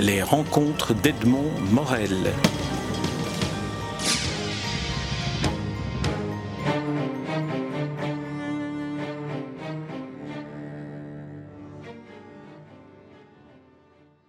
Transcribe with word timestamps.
les 0.00 0.22
rencontres 0.22 0.94
d'Edmond 0.94 1.50
Morel. 1.72 2.32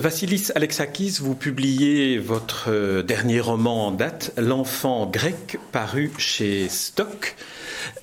Vassilis 0.02 0.50
Alexakis, 0.56 1.18
vous 1.22 1.36
publiez 1.36 2.18
votre 2.18 2.70
euh, 2.70 3.04
dernier 3.04 3.40
roman 3.40 3.88
en 3.88 3.92
date, 3.92 4.34
L'enfant 4.36 5.06
grec, 5.06 5.58
paru 5.72 6.12
chez 6.18 6.68
Stock. 6.68 7.36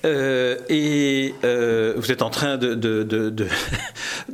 Euh, 0.05 0.57
et 0.69 1.33
euh, 1.43 1.93
vous 1.97 2.11
êtes 2.11 2.21
en 2.21 2.29
train 2.29 2.57
de, 2.57 2.73
de, 2.73 3.03
de, 3.03 3.29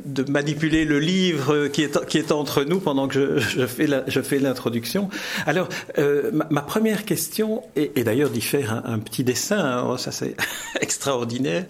de, 0.04 0.30
manipuler 0.30 0.84
le 0.84 1.00
livre 1.00 1.66
qui 1.68 1.82
est, 1.82 2.06
qui 2.06 2.18
est 2.18 2.30
entre 2.30 2.62
nous 2.62 2.78
pendant 2.78 3.08
que 3.08 3.38
je, 3.40 3.60
je 3.60 3.66
fais, 3.66 3.86
la, 3.86 4.04
je 4.06 4.20
fais 4.20 4.38
l'introduction. 4.38 5.08
Alors, 5.44 5.68
euh, 5.98 6.30
ma, 6.32 6.46
ma, 6.50 6.62
première 6.62 7.04
question, 7.04 7.62
et, 7.74 7.92
et 7.96 8.04
d'ailleurs 8.04 8.30
d'y 8.30 8.40
faire 8.40 8.72
un, 8.72 8.94
un, 8.94 8.98
petit 9.00 9.24
dessin, 9.24 9.58
hein, 9.58 9.86
oh, 9.88 9.96
ça 9.96 10.12
c'est 10.12 10.36
extraordinaire. 10.80 11.64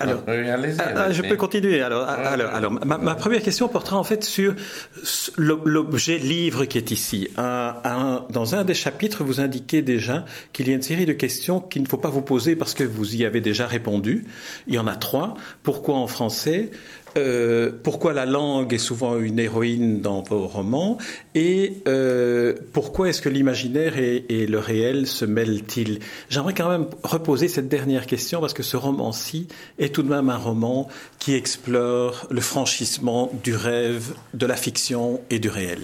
Alors, 0.00 0.22
ah, 0.26 1.12
je 1.12 1.22
peux 1.22 1.36
continuer. 1.36 1.82
Alors, 1.82 2.08
alors, 2.08 2.54
alors 2.54 2.72
ma, 2.72 2.96
ma, 2.96 3.14
première 3.14 3.42
question 3.42 3.68
portera 3.68 3.98
en 3.98 4.04
fait 4.04 4.24
sur 4.24 4.54
l'objet 5.36 6.16
livre 6.18 6.64
qui 6.64 6.78
est 6.78 6.90
ici. 6.90 7.28
Un, 7.36 7.74
un, 7.84 8.24
dans 8.30 8.54
un 8.54 8.64
des 8.64 8.74
chapitres, 8.74 9.22
vous 9.22 9.40
indiquez 9.40 9.82
déjà 9.82 10.24
qu'il 10.52 10.68
y 10.68 10.70
a 10.70 10.74
une 10.74 10.82
série 10.82 11.06
de 11.06 11.12
questions 11.12 11.60
qu'il 11.60 11.82
ne 11.82 11.88
faut 11.88 11.98
pas 11.98 12.10
vous 12.10 12.22
poser 12.22 12.56
parce 12.56 12.74
que 12.74 12.84
vous 12.92 13.16
y 13.16 13.24
avez 13.24 13.40
déjà 13.40 13.66
répondu. 13.66 14.24
Il 14.66 14.74
y 14.74 14.78
en 14.78 14.86
a 14.86 14.96
trois. 14.96 15.34
Pourquoi 15.62 15.96
en 15.96 16.06
français 16.06 16.70
euh, 17.18 17.70
pourquoi 17.82 18.14
la 18.14 18.24
langue 18.24 18.72
est 18.72 18.78
souvent 18.78 19.18
une 19.18 19.38
héroïne 19.38 20.00
dans 20.00 20.22
vos 20.22 20.46
romans 20.46 20.96
et 21.34 21.74
euh, 21.86 22.54
pourquoi 22.72 23.10
est-ce 23.10 23.20
que 23.20 23.28
l'imaginaire 23.28 23.98
et, 23.98 24.24
et, 24.30 24.46
le 24.46 24.58
réel 24.58 25.06
se 25.06 25.26
mêlent-ils? 25.26 25.98
J'aimerais 26.30 26.54
quand 26.54 26.70
même 26.70 26.86
reposer 27.02 27.48
cette 27.48 27.68
dernière 27.68 28.06
question 28.06 28.40
parce 28.40 28.54
que 28.54 28.62
ce 28.62 28.78
roman-ci 28.78 29.48
est 29.78 29.94
tout 29.94 30.02
de 30.02 30.08
même 30.08 30.30
un 30.30 30.38
roman 30.38 30.88
qui 31.18 31.34
explore 31.34 32.26
le 32.30 32.40
franchissement 32.40 33.30
du 33.44 33.54
rêve, 33.54 34.14
de 34.32 34.46
la 34.46 34.56
fiction 34.56 35.20
et 35.28 35.38
du 35.38 35.50
réel. 35.50 35.80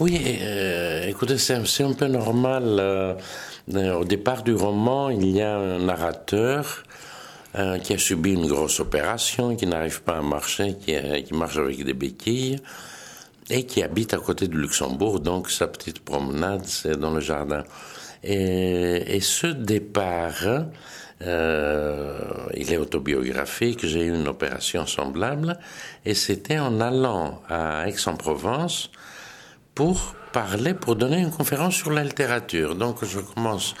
Oui, 0.00 0.38
euh, 0.42 1.08
écoutez, 1.08 1.38
c'est 1.38 1.82
un 1.82 1.92
peu 1.92 2.06
normal. 2.06 2.62
Euh, 2.78 3.14
au 3.94 4.04
départ 4.04 4.44
du 4.44 4.54
roman, 4.54 5.10
il 5.10 5.28
y 5.28 5.42
a 5.42 5.56
un 5.56 5.80
narrateur 5.80 6.84
euh, 7.56 7.78
qui 7.78 7.94
a 7.94 7.98
subi 7.98 8.34
une 8.34 8.46
grosse 8.46 8.78
opération, 8.78 9.56
qui 9.56 9.66
n'arrive 9.66 10.02
pas 10.02 10.18
à 10.18 10.22
marcher, 10.22 10.76
qui, 10.76 10.94
euh, 10.94 11.20
marche 11.32 11.56
avec 11.56 11.84
des 11.84 11.94
béquilles, 11.94 12.60
et 13.50 13.66
qui 13.66 13.82
habite 13.82 14.14
à 14.14 14.18
côté 14.18 14.46
de 14.46 14.56
Luxembourg, 14.56 15.18
donc 15.18 15.50
sa 15.50 15.66
petite 15.66 15.98
promenade, 15.98 16.64
c'est 16.64 16.96
dans 16.96 17.10
le 17.10 17.20
jardin. 17.20 17.64
Et, 18.22 19.18
ce 19.20 19.48
départ, 19.48 20.68
euh, 21.22 22.20
il 22.54 22.72
est 22.72 22.76
autobiographique, 22.76 23.84
j'ai 23.84 24.04
eu 24.04 24.14
une 24.14 24.28
opération 24.28 24.86
semblable, 24.86 25.58
et 26.04 26.14
c'était 26.14 26.60
en 26.60 26.80
allant 26.80 27.42
à 27.48 27.88
Aix-en-Provence 27.88 28.92
pour 29.78 30.16
parler, 30.32 30.74
pour 30.74 30.96
donner 30.96 31.20
une 31.20 31.30
conférence 31.30 31.76
sur 31.76 31.92
la 31.92 32.02
littérature. 32.02 32.74
Donc 32.74 33.04
je 33.04 33.20
commence 33.20 33.76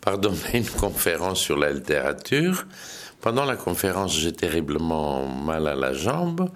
par 0.00 0.16
donner 0.16 0.38
une 0.54 0.66
conférence 0.66 1.40
sur 1.40 1.58
la 1.58 1.70
littérature. 1.70 2.64
Pendant 3.20 3.44
la 3.44 3.56
conférence, 3.56 4.16
j'ai 4.16 4.32
terriblement 4.32 5.28
mal 5.28 5.66
à 5.66 5.74
la 5.74 5.92
jambe. 5.92 6.48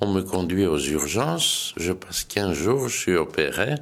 On 0.00 0.10
me 0.10 0.22
conduit 0.22 0.64
aux 0.64 0.78
urgences. 0.78 1.74
Je 1.76 1.92
passe 1.92 2.24
15 2.24 2.54
jours, 2.54 2.88
je 2.88 2.96
suis 2.96 3.14
opéré. 3.14 3.74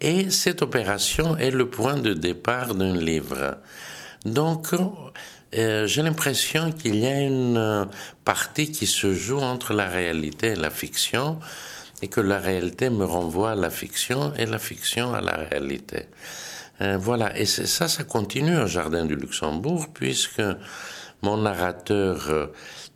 Et 0.00 0.30
cette 0.30 0.62
opération 0.62 1.36
est 1.36 1.50
le 1.50 1.68
point 1.68 1.96
de 1.96 2.14
départ 2.14 2.76
d'un 2.76 2.96
livre. 2.96 3.56
Donc, 4.24 4.68
euh, 4.72 5.86
j'ai 5.88 6.02
l'impression 6.02 6.70
qu'il 6.70 6.94
y 6.94 7.06
a 7.08 7.20
une 7.22 7.88
partie 8.24 8.70
qui 8.70 8.86
se 8.86 9.12
joue 9.12 9.40
entre 9.40 9.72
la 9.72 9.88
réalité 9.88 10.50
et 10.50 10.54
la 10.54 10.70
fiction, 10.70 11.40
et 12.04 12.08
que 12.08 12.20
la 12.20 12.38
réalité 12.38 12.90
me 12.90 13.06
renvoie 13.06 13.52
à 13.52 13.54
la 13.54 13.70
fiction 13.70 14.34
et 14.36 14.44
la 14.44 14.58
fiction 14.58 15.14
à 15.14 15.22
la 15.22 15.36
réalité. 15.36 16.00
Euh, 16.82 16.98
voilà, 17.00 17.34
et 17.38 17.46
ça, 17.46 17.88
ça 17.88 18.04
continue 18.04 18.58
au 18.58 18.66
Jardin 18.66 19.06
du 19.06 19.16
Luxembourg, 19.16 19.86
puisque 19.94 20.42
mon 21.22 21.38
narrateur 21.38 22.28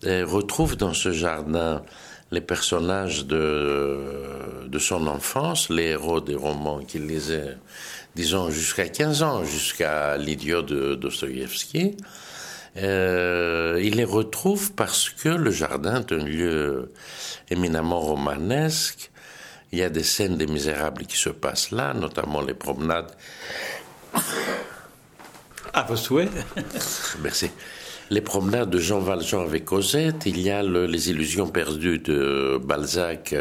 euh, 0.04 0.26
retrouve 0.26 0.76
dans 0.76 0.92
ce 0.92 1.10
jardin 1.10 1.82
les 2.32 2.42
personnages 2.42 3.24
de, 3.24 3.98
de 4.66 4.78
son 4.78 5.06
enfance, 5.06 5.70
les 5.70 5.92
héros 5.96 6.20
des 6.20 6.34
romans 6.34 6.80
qu'il 6.80 7.06
lisait, 7.06 7.56
disons, 8.14 8.50
jusqu'à 8.50 8.88
15 8.88 9.22
ans, 9.22 9.42
jusqu'à 9.42 10.18
l'idiot 10.18 10.60
de 10.60 10.96
Dostoïevski. 10.96 11.96
Euh, 12.76 13.80
il 13.82 13.96
les 13.96 14.04
retrouve 14.04 14.72
parce 14.72 15.08
que 15.10 15.28
le 15.28 15.50
jardin 15.50 16.00
est 16.00 16.12
un 16.12 16.24
lieu 16.24 16.92
éminemment 17.50 18.00
romanesque. 18.00 19.10
Il 19.72 19.78
y 19.78 19.82
a 19.82 19.90
des 19.90 20.04
scènes 20.04 20.36
des 20.36 20.46
misérables 20.46 21.04
qui 21.06 21.16
se 21.16 21.28
passent 21.28 21.70
là, 21.70 21.92
notamment 21.94 22.40
les 22.40 22.54
promenades. 22.54 23.10
À 25.72 25.82
vos 25.82 25.96
souhaits. 25.96 26.30
Merci 27.22 27.50
les 28.10 28.20
promenades 28.20 28.70
de 28.70 28.78
Jean 28.78 29.00
Valjean 29.00 29.42
avec 29.42 29.64
Cosette, 29.64 30.24
il 30.26 30.40
y 30.40 30.50
a 30.50 30.62
le, 30.62 30.86
les 30.86 31.10
illusions 31.10 31.48
perdues 31.48 31.98
de 31.98 32.58
Balzac, 32.62 33.34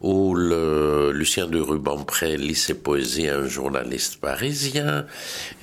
où 0.00 0.34
le, 0.34 1.12
Lucien 1.12 1.46
de 1.46 1.60
Rubempré 1.60 2.36
lit 2.36 2.54
ses 2.54 2.74
poésies 2.74 3.28
à 3.28 3.38
un 3.38 3.46
journaliste 3.46 4.16
parisien. 4.16 5.06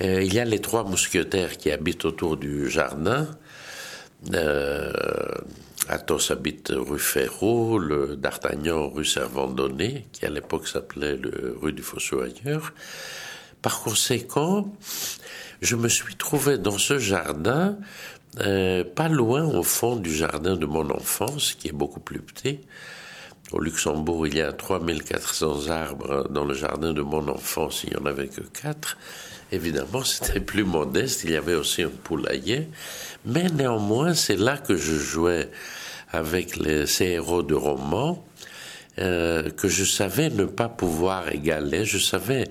Euh, 0.00 0.22
il 0.22 0.32
y 0.32 0.40
a 0.40 0.44
les 0.44 0.60
trois 0.60 0.84
mousquetaires 0.84 1.58
qui 1.58 1.70
habitent 1.70 2.04
autour 2.04 2.36
du 2.36 2.70
jardin. 2.70 3.28
Euh, 4.34 4.92
Athos 5.88 6.30
habite 6.30 6.72
rue 6.74 6.98
Ferraud, 6.98 7.78
le 7.78 8.16
D'Artagnan 8.16 8.88
rue 8.88 9.04
Servandonnet, 9.04 10.06
qui 10.12 10.24
à 10.24 10.30
l'époque 10.30 10.68
s'appelait 10.68 11.18
rue 11.60 11.72
du 11.72 11.82
Fossoyeur. 11.82 12.72
Par 13.60 13.80
conséquent, 13.80 14.72
je 15.60 15.76
me 15.76 15.88
suis 15.88 16.16
trouvé 16.16 16.58
dans 16.58 16.78
ce 16.78 16.98
jardin 16.98 17.76
euh, 18.40 18.82
pas 18.82 19.08
loin 19.08 19.44
au 19.44 19.62
fond 19.62 19.96
du 19.96 20.12
jardin 20.12 20.56
de 20.56 20.66
mon 20.66 20.88
enfance, 20.90 21.54
qui 21.54 21.68
est 21.68 21.72
beaucoup 21.72 22.00
plus 22.00 22.20
petit. 22.20 22.60
Au 23.52 23.60
Luxembourg, 23.60 24.26
il 24.26 24.36
y 24.36 24.40
a 24.40 24.52
3400 24.52 25.68
arbres. 25.68 26.26
Dans 26.30 26.44
le 26.44 26.54
jardin 26.54 26.94
de 26.94 27.02
mon 27.02 27.28
enfance, 27.28 27.84
il 27.84 27.90
n'y 27.90 27.96
en 27.96 28.06
avait 28.06 28.28
que 28.28 28.40
4. 28.40 28.96
Évidemment, 29.52 30.02
c'était 30.04 30.40
plus 30.40 30.64
modeste. 30.64 31.24
Il 31.24 31.32
y 31.32 31.36
avait 31.36 31.54
aussi 31.54 31.82
un 31.82 31.90
poulailler. 31.90 32.68
Mais 33.26 33.48
néanmoins, 33.50 34.14
c'est 34.14 34.36
là 34.36 34.56
que 34.56 34.76
je 34.76 34.94
jouais 34.94 35.50
avec 36.10 36.56
les, 36.56 36.86
ces 36.86 37.06
héros 37.06 37.42
de 37.42 37.54
romans 37.54 38.24
euh, 38.98 39.50
que 39.50 39.68
je 39.68 39.84
savais 39.84 40.30
ne 40.30 40.44
pas 40.44 40.68
pouvoir 40.68 41.30
égaler. 41.32 41.84
Je 41.84 41.98
savais 41.98 42.48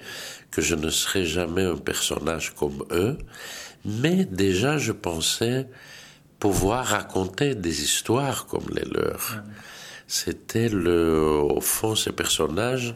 que 0.51 0.61
je 0.61 0.75
ne 0.75 0.89
serais 0.89 1.25
jamais 1.25 1.63
un 1.63 1.77
personnage 1.77 2.53
comme 2.53 2.83
eux 2.91 3.17
mais 3.85 4.25
déjà 4.25 4.77
je 4.77 4.91
pensais 4.91 5.67
pouvoir 6.39 6.85
raconter 6.87 7.55
des 7.55 7.83
histoires 7.83 8.47
comme 8.47 8.65
les 8.73 8.85
leurs. 8.85 9.43
C'était 10.07 10.69
le, 10.69 11.39
au 11.39 11.61
fond, 11.61 11.95
ces 11.95 12.11
personnages 12.11 12.93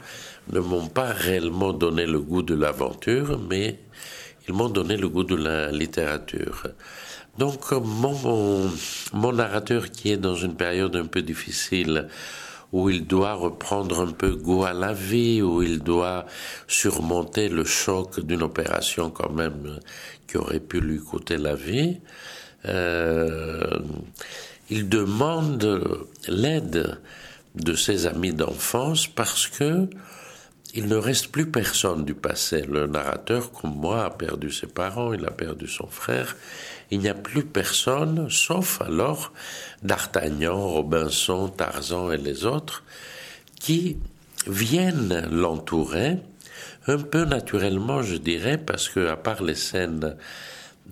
ne 0.52 0.60
m'ont 0.60 0.88
pas 0.88 1.14
réellement 1.14 1.72
donné 1.72 2.06
le 2.06 2.20
goût 2.20 2.42
de 2.42 2.56
l'aventure, 2.56 3.40
mais 3.50 3.80
ils 4.48 4.54
m'ont 4.54 4.70
donné 4.70 4.98
le 4.98 5.08
goût 5.08 5.24
de 5.24 5.36
la 5.36 5.72
littérature. 5.72 6.68
Donc 7.38 7.72
mon, 7.72 8.70
mon 9.14 9.32
narrateur 9.32 9.92
qui 9.92 10.12
est 10.12 10.18
dans 10.18 10.36
une 10.36 10.56
période 10.56 10.96
un 10.96 11.06
peu 11.06 11.22
difficile, 11.22 12.08
où 12.72 12.90
il 12.90 13.08
doit 13.08 13.34
reprendre 13.34 14.02
un 14.02 14.12
peu 14.12 14.32
goût 14.36 14.66
à 14.66 14.74
la 14.74 14.92
vie, 14.92 15.42
où 15.42 15.62
il 15.62 15.80
doit 15.80 16.26
surmonter 16.68 17.48
le 17.48 17.64
choc 17.64 18.20
d'une 18.20 18.44
opération 18.44 19.10
quand 19.10 19.32
même 19.32 19.80
qui 20.28 20.38
aurait 20.38 20.60
pu 20.60 20.80
lui 20.80 21.00
coûter 21.00 21.38
la 21.38 21.56
vie. 21.56 21.98
Euh, 22.66 23.80
il 24.70 24.90
demande 24.90 26.08
l'aide 26.28 26.98
de 27.56 27.74
ses 27.74 28.08
amis 28.08 28.34
d'enfance 28.34 29.08
parce 29.08 29.48
que 29.48 29.88
il 30.78 30.88
ne 30.88 30.98
reste 30.98 31.30
plus 31.30 31.50
personne 31.50 32.04
du 32.04 32.14
passé. 32.14 32.66
Le 32.68 32.86
narrateur, 32.86 33.54
comme 33.54 33.76
moi, 33.76 34.04
a 34.04 34.10
perdu 34.10 34.52
ses 34.52 34.68
parents, 34.68 35.14
il 35.14 35.26
a 35.26 35.32
perdu 35.32 35.70
son 35.70 35.88
frère. 35.88 36.36
Il 36.92 37.00
n'y 37.00 37.08
a 37.08 37.14
plus 37.14 37.46
personne, 37.46 38.30
sauf 38.30 38.82
alors 38.82 39.32
D'Artagnan, 39.84 40.68
Robinson, 40.68 41.48
Tarzan 41.48 42.12
et 42.12 42.18
les 42.18 42.46
autres, 42.46 42.84
qui 43.58 43.96
viennent 44.48 45.30
l'entourer, 45.32 46.18
un 46.88 46.98
peu 46.98 47.26
naturellement, 47.26 48.02
je 48.02 48.16
dirais, 48.16 48.58
parce 48.58 48.90
que 48.90 49.08
à 49.08 49.16
part 49.16 49.44
les 49.44 49.56
scènes 49.56 50.16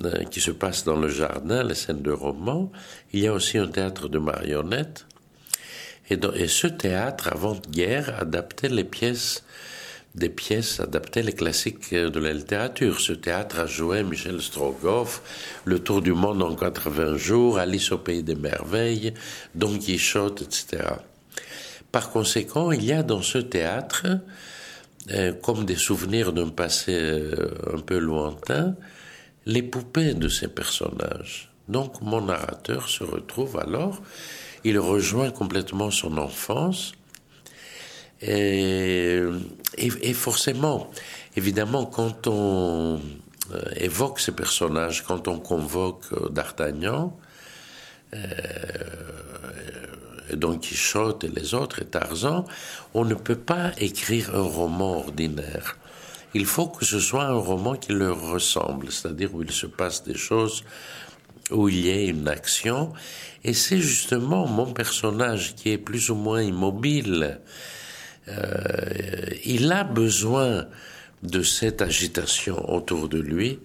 euh, 0.03 0.23
qui 0.25 0.41
se 0.41 0.51
passent 0.51 0.83
dans 0.83 0.97
le 0.97 1.09
jardin, 1.09 1.63
les 1.63 1.75
scènes 1.75 2.01
de 2.01 2.11
roman, 2.11 2.71
il 3.13 3.21
y 3.21 3.27
a 3.27 3.33
aussi 3.33 3.57
un 3.57 3.67
théâtre 3.67 4.09
de 4.09 4.19
marionnettes. 4.19 5.05
Et, 6.09 6.19
et 6.35 6.47
ce 6.47 6.67
théâtre, 6.67 7.29
avant-guerre, 7.31 8.19
adaptait 8.19 8.69
les 8.69 8.83
pièces 8.83 9.43
des 10.15 10.29
pièces 10.29 10.79
adaptées 10.79 11.23
les 11.23 11.33
classiques 11.33 11.93
de 11.93 12.19
la 12.19 12.33
littérature. 12.33 12.99
Ce 12.99 13.13
théâtre 13.13 13.59
a 13.59 13.65
joué 13.65 14.03
Michel 14.03 14.41
Strogoff, 14.41 15.21
Le 15.65 15.79
Tour 15.79 16.01
du 16.01 16.13
monde 16.13 16.43
en 16.43 16.55
80 16.55 17.17
jours, 17.17 17.57
Alice 17.57 17.91
au 17.91 17.97
pays 17.97 18.21
des 18.21 18.35
merveilles, 18.35 19.13
Don 19.55 19.77
Quichotte, 19.77 20.43
etc. 20.43 20.83
Par 21.91 22.11
conséquent, 22.11 22.71
il 22.71 22.83
y 22.85 22.91
a 22.91 23.03
dans 23.03 23.21
ce 23.21 23.39
théâtre, 23.39 24.03
euh, 24.05 24.17
comme 25.41 25.65
des 25.65 25.75
souvenirs 25.75 26.33
d'un 26.33 26.49
passé 26.49 26.93
euh, 26.93 27.33
un 27.73 27.79
peu 27.79 27.97
lointain, 27.97 28.75
les 29.45 29.61
poupées 29.61 30.13
de 30.13 30.29
ces 30.29 30.47
personnages. 30.47 31.51
Donc 31.67 32.01
mon 32.01 32.21
narrateur 32.21 32.89
se 32.89 33.03
retrouve 33.03 33.57
alors, 33.57 34.01
il 34.63 34.79
rejoint 34.79 35.29
complètement 35.31 35.91
son 35.91 36.17
enfance, 36.17 36.93
et, 38.21 39.19
et, 39.77 40.13
forcément, 40.13 40.89
évidemment, 41.35 41.85
quand 41.85 42.27
on 42.27 43.01
euh, 43.51 43.61
évoque 43.75 44.21
ces 44.21 44.31
personnages, 44.31 45.03
quand 45.03 45.27
on 45.27 45.39
convoque 45.39 46.05
euh, 46.13 46.29
D'Artagnan, 46.29 47.17
euh, 48.13 48.19
Don 50.31 50.57
Quichotte 50.57 51.23
et 51.23 51.29
les 51.29 51.53
autres, 51.53 51.81
et 51.81 51.85
Tarzan, 51.85 52.45
on 52.93 53.05
ne 53.05 53.15
peut 53.15 53.37
pas 53.37 53.71
écrire 53.77 54.35
un 54.35 54.41
roman 54.41 54.97
ordinaire. 54.97 55.77
Il 56.33 56.45
faut 56.45 56.67
que 56.67 56.85
ce 56.85 56.99
soit 56.99 57.25
un 57.25 57.33
roman 57.33 57.75
qui 57.75 57.93
leur 57.93 58.19
ressemble, 58.19 58.91
c'est-à-dire 58.91 59.33
où 59.35 59.43
il 59.43 59.51
se 59.51 59.67
passe 59.67 60.03
des 60.03 60.15
choses, 60.15 60.63
où 61.51 61.69
il 61.69 61.85
y 61.85 61.89
ait 61.89 62.07
une 62.07 62.27
action. 62.27 62.93
Et 63.43 63.53
c'est 63.53 63.79
justement 63.79 64.47
mon 64.47 64.73
personnage 64.73 65.55
qui 65.55 65.71
est 65.71 65.77
plus 65.77 66.09
ou 66.09 66.15
moins 66.15 66.41
immobile, 66.41 67.39
euh, 68.29 69.25
il 69.43 69.71
a 69.71 69.83
besoin 69.83 70.65
de 71.23 71.41
cette 71.41 71.81
agitation 71.81 72.73
autour 72.73 73.09
de 73.09 73.19
lui 73.19 73.59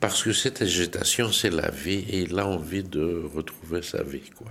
parce 0.00 0.22
que 0.24 0.32
cette 0.32 0.62
agitation, 0.62 1.30
c'est 1.30 1.50
la 1.50 1.70
vie 1.70 2.04
et 2.10 2.22
il 2.22 2.38
a 2.38 2.46
envie 2.46 2.82
de 2.82 3.22
retrouver 3.34 3.82
sa 3.82 4.02
vie. 4.02 4.30
Quoi. 4.36 4.48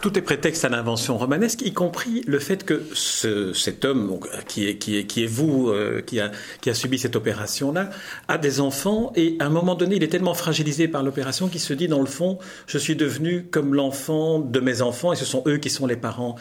Tout 0.00 0.16
est 0.16 0.22
prétexte 0.22 0.64
à 0.64 0.68
l'invention 0.68 1.18
romanesque, 1.18 1.62
y 1.62 1.72
compris 1.72 2.22
le 2.26 2.38
fait 2.38 2.64
que 2.64 2.82
cet 2.94 3.84
homme, 3.84 4.18
qui, 4.46 4.68
est, 4.68 4.76
qui, 4.76 4.98
est, 4.98 5.04
qui 5.04 5.24
est 5.24 5.26
vous, 5.26 5.68
euh, 5.68 6.00
qui, 6.00 6.20
a, 6.20 6.30
qui 6.60 6.70
a 6.70 6.74
subi 6.74 6.98
cette 6.98 7.16
opération-là, 7.16 7.90
a 8.28 8.38
des 8.38 8.60
enfants 8.60 9.12
et 9.16 9.36
à 9.40 9.46
un 9.46 9.50
moment 9.50 9.74
donné, 9.74 9.96
il 9.96 10.02
est 10.02 10.08
tellement 10.08 10.34
fragilisé 10.34 10.88
par 10.88 11.02
l'opération 11.02 11.48
qu'il 11.48 11.60
se 11.60 11.74
dit, 11.74 11.88
dans 11.88 12.00
le 12.00 12.06
fond, 12.06 12.38
je 12.66 12.78
suis 12.78 12.96
devenu 12.96 13.44
comme 13.50 13.74
l'enfant 13.74 14.38
de 14.38 14.60
mes 14.60 14.80
enfants 14.80 15.12
et 15.12 15.16
ce 15.16 15.24
sont 15.24 15.42
eux 15.46 15.58
qui 15.58 15.70
sont 15.70 15.86
les 15.86 15.96
parents. 15.96 16.36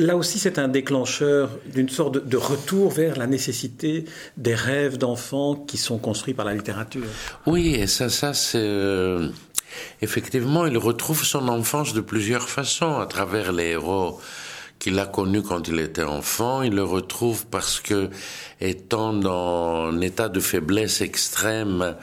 Là 0.00 0.16
aussi, 0.16 0.38
c'est 0.38 0.58
un 0.58 0.68
déclencheur 0.68 1.50
d'une 1.74 1.90
sorte 1.90 2.26
de, 2.26 2.36
retour 2.38 2.90
vers 2.90 3.18
la 3.18 3.26
nécessité 3.26 4.06
des 4.38 4.54
rêves 4.54 4.96
d'enfants 4.96 5.54
qui 5.54 5.76
sont 5.76 5.98
construits 5.98 6.32
par 6.32 6.46
la 6.46 6.54
littérature. 6.54 7.04
Oui, 7.46 7.74
et 7.74 7.86
ça, 7.86 8.08
ça 8.08 8.32
c'est 8.32 8.58
euh, 8.58 9.28
effectivement, 10.02 10.66
il 10.66 10.78
retrouve 10.78 11.24
son 11.24 11.48
enfance 11.48 11.92
de 11.94 12.00
plusieurs 12.00 12.48
façons 12.48 12.98
à 12.98 13.06
travers 13.06 13.52
les 13.52 13.70
héros 13.70 14.20
qu'il 14.80 14.98
a 14.98 15.06
connus 15.06 15.42
quand 15.42 15.68
il 15.68 15.78
était 15.78 16.02
enfant. 16.02 16.62
Il 16.62 16.74
le 16.74 16.82
retrouve 16.82 17.46
parce 17.46 17.80
que, 17.80 18.10
étant 18.60 19.12
dans 19.12 19.92
un 19.92 20.00
état 20.00 20.28
de 20.28 20.40
faiblesse 20.40 21.02
extrême, 21.02 21.96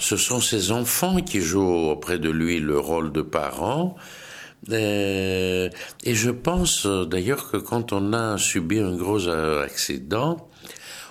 ce 0.00 0.16
sont 0.16 0.40
ses 0.40 0.72
enfants 0.72 1.20
qui 1.22 1.40
jouent 1.40 1.90
auprès 1.90 2.18
de 2.18 2.28
lui 2.28 2.58
le 2.60 2.78
rôle 2.78 3.12
de 3.12 3.22
parents. 3.22 3.96
Euh, 4.70 5.68
et 6.04 6.14
je 6.14 6.30
pense 6.30 6.86
euh, 6.86 7.04
d'ailleurs 7.04 7.50
que 7.50 7.58
quand 7.58 7.92
on 7.92 8.12
a 8.14 8.38
subi 8.38 8.78
un 8.78 8.96
gros 8.96 9.28
euh, 9.28 9.62
accident, 9.62 10.48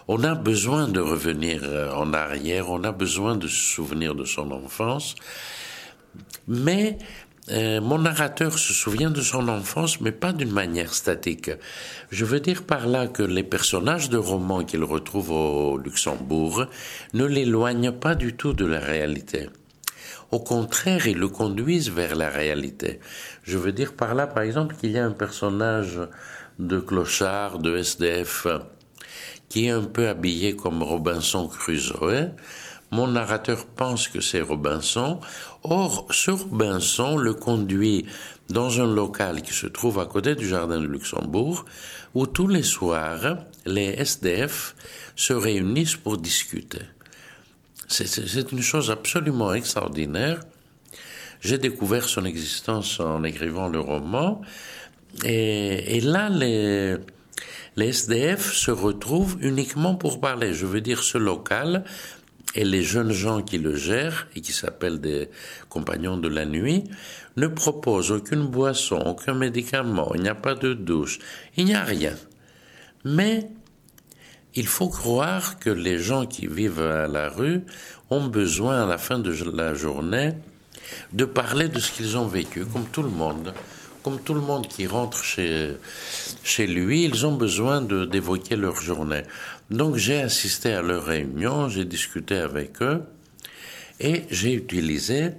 on 0.07 0.23
a 0.23 0.33
besoin 0.35 0.87
de 0.87 0.99
revenir 0.99 1.63
en 1.95 2.13
arrière, 2.13 2.69
on 2.71 2.83
a 2.83 2.91
besoin 2.91 3.35
de 3.37 3.47
se 3.47 3.75
souvenir 3.75 4.15
de 4.15 4.25
son 4.25 4.51
enfance. 4.51 5.15
Mais 6.47 6.97
mon 7.47 7.99
narrateur 7.99 8.57
se 8.57 8.71
souvient 8.71 9.11
de 9.11 9.21
son 9.21 9.49
enfance, 9.49 9.99
mais 9.99 10.13
pas 10.13 10.31
d'une 10.31 10.51
manière 10.51 10.93
statique. 10.93 11.51
Je 12.09 12.23
veux 12.23 12.39
dire 12.39 12.63
par 12.63 12.87
là 12.87 13.07
que 13.07 13.23
les 13.23 13.43
personnages 13.43 14.09
de 14.09 14.17
romans 14.17 14.63
qu'il 14.63 14.83
retrouve 14.83 15.31
au 15.31 15.77
Luxembourg 15.77 16.65
ne 17.13 17.25
l'éloignent 17.25 17.91
pas 17.91 18.15
du 18.15 18.33
tout 18.33 18.53
de 18.53 18.65
la 18.65 18.79
réalité. 18.79 19.49
Au 20.31 20.39
contraire, 20.39 21.05
ils 21.05 21.17
le 21.17 21.27
conduisent 21.27 21.91
vers 21.91 22.15
la 22.15 22.29
réalité. 22.29 22.99
Je 23.43 23.57
veux 23.57 23.73
dire 23.73 23.93
par 23.93 24.15
là, 24.15 24.25
par 24.25 24.43
exemple, 24.43 24.75
qu'il 24.77 24.91
y 24.91 24.97
a 24.97 25.05
un 25.05 25.11
personnage 25.11 25.99
de 26.59 26.79
clochard, 26.79 27.59
de 27.59 27.77
SDF, 27.77 28.47
qui 29.49 29.67
est 29.67 29.71
un 29.71 29.83
peu 29.83 30.07
habillé 30.07 30.55
comme 30.55 30.81
Robinson 30.81 31.47
Crusoe. 31.47 32.31
Mon 32.93 33.07
narrateur 33.07 33.65
pense 33.65 34.07
que 34.07 34.21
c'est 34.21 34.41
Robinson. 34.41 35.19
Or, 35.63 36.05
ce 36.11 36.29
Robinson 36.29 37.17
le 37.17 37.33
conduit 37.33 38.05
dans 38.49 38.81
un 38.81 38.85
local 38.85 39.41
qui 39.41 39.51
se 39.51 39.65
trouve 39.65 39.97
à 39.97 40.05
côté 40.05 40.35
du 40.35 40.47
Jardin 40.47 40.79
de 40.79 40.85
Luxembourg, 40.85 41.65
où 42.13 42.27
tous 42.27 42.47
les 42.47 42.61
soirs, 42.61 43.37
les 43.65 43.95
SDF 43.97 44.75
se 45.15 45.33
réunissent 45.33 45.95
pour 45.95 46.19
discuter. 46.19 46.83
C'est 47.87 48.51
une 48.51 48.61
chose 48.61 48.91
absolument 48.91 49.55
extraordinaire. 49.55 50.41
J'ai 51.41 51.57
découvert 51.57 52.07
son 52.07 52.25
existence 52.25 52.99
en 52.99 53.23
écrivant 53.23 53.69
le 53.69 53.79
roman. 53.79 54.39
Et, 55.25 55.99
là, 56.01 56.29
les, 56.29 56.97
les 57.75 57.87
SDF 57.87 58.53
se 58.53 58.69
retrouvent 58.69 59.37
uniquement 59.41 59.95
pour 59.95 60.19
parler. 60.19 60.53
Je 60.53 60.67
veux 60.67 60.81
dire, 60.81 61.01
ce 61.01 61.17
local 61.17 61.85
et 62.55 62.63
les 62.63 62.83
jeunes 62.83 63.11
gens 63.11 63.41
qui 63.41 63.57
le 63.57 63.75
gèrent 63.75 64.27
et 64.35 64.41
qui 64.41 64.51
s'appellent 64.51 65.01
des 65.01 65.29
compagnons 65.69 66.17
de 66.17 66.27
la 66.27 66.45
nuit 66.45 66.83
ne 67.37 67.47
proposent 67.47 68.11
aucune 68.11 68.47
boisson, 68.47 68.97
aucun 68.97 69.33
médicament, 69.33 70.13
il 70.13 70.21
n'y 70.21 70.29
a 70.29 70.35
pas 70.35 70.55
de 70.55 70.73
douche, 70.73 71.19
il 71.57 71.65
n'y 71.65 71.73
a 71.73 71.83
rien. 71.83 72.15
Mais 73.05 73.49
il 74.55 74.67
faut 74.67 74.89
croire 74.89 75.57
que 75.59 75.69
les 75.69 75.97
gens 75.97 76.25
qui 76.25 76.47
vivent 76.47 76.81
à 76.81 77.07
la 77.07 77.29
rue 77.29 77.63
ont 78.09 78.27
besoin 78.27 78.83
à 78.83 78.85
la 78.85 78.97
fin 78.97 79.17
de 79.17 79.33
la 79.51 79.73
journée 79.73 80.33
de 81.11 81.25
parler 81.25 81.69
de 81.69 81.79
ce 81.79 81.91
qu'ils 81.91 82.17
ont 82.17 82.27
vécu, 82.27 82.65
comme 82.65 82.85
tout 82.85 83.01
le 83.01 83.09
monde. 83.09 83.53
Comme 84.03 84.19
tout 84.19 84.33
le 84.33 84.41
monde 84.41 84.67
qui 84.67 84.85
rentre 84.85 85.23
chez, 85.23 85.77
chez 86.43 86.67
lui, 86.67 87.05
ils 87.05 87.25
ont 87.25 87.35
besoin 87.35 87.81
d'évoquer 87.81 88.55
leur 88.55 88.81
journée. 88.81 89.23
Donc 89.69 89.95
j'ai 89.95 90.19
assisté 90.19 90.73
à 90.73 90.81
leur 90.81 91.05
réunion, 91.05 91.69
j'ai 91.69 91.85
discuté 91.85 92.37
avec 92.37 92.81
eux 92.81 93.01
et 93.99 94.23
j'ai 94.29 94.53
utilisé 94.53 95.31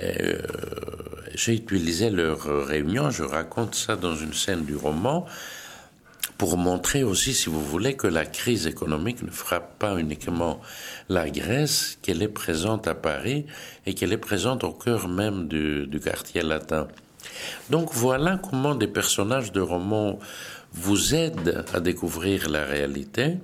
euh, 0.00 0.38
j'ai 1.34 1.54
utilisé 1.54 2.10
leur 2.10 2.66
réunion, 2.66 3.10
je 3.10 3.22
raconte 3.22 3.74
ça 3.74 3.96
dans 3.96 4.14
une 4.14 4.32
scène 4.32 4.64
du 4.64 4.76
roman, 4.76 5.26
pour 6.38 6.58
montrer 6.58 7.02
aussi, 7.02 7.32
si 7.32 7.48
vous 7.48 7.62
voulez, 7.62 7.96
que 7.96 8.06
la 8.06 8.26
crise 8.26 8.66
économique 8.66 9.22
ne 9.22 9.30
frappe 9.30 9.78
pas 9.78 9.98
uniquement 9.98 10.60
la 11.08 11.30
Grèce, 11.30 11.98
qu'elle 12.02 12.22
est 12.22 12.28
présente 12.28 12.88
à 12.88 12.94
Paris 12.94 13.46
et 13.86 13.94
qu'elle 13.94 14.12
est 14.12 14.18
présente 14.18 14.64
au 14.64 14.72
cœur 14.72 15.08
même 15.08 15.48
du, 15.48 16.00
quartier 16.02 16.42
latin. 16.42 16.88
Donc 17.70 17.92
voilà 17.92 18.38
comment 18.38 18.74
des 18.74 18.88
personnages 18.88 19.52
de 19.52 19.60
romans 19.60 20.18
vous 20.72 21.14
aident 21.14 21.64
à 21.72 21.80
découvrir 21.80 22.48
la 22.48 22.64
réalité 22.64 23.38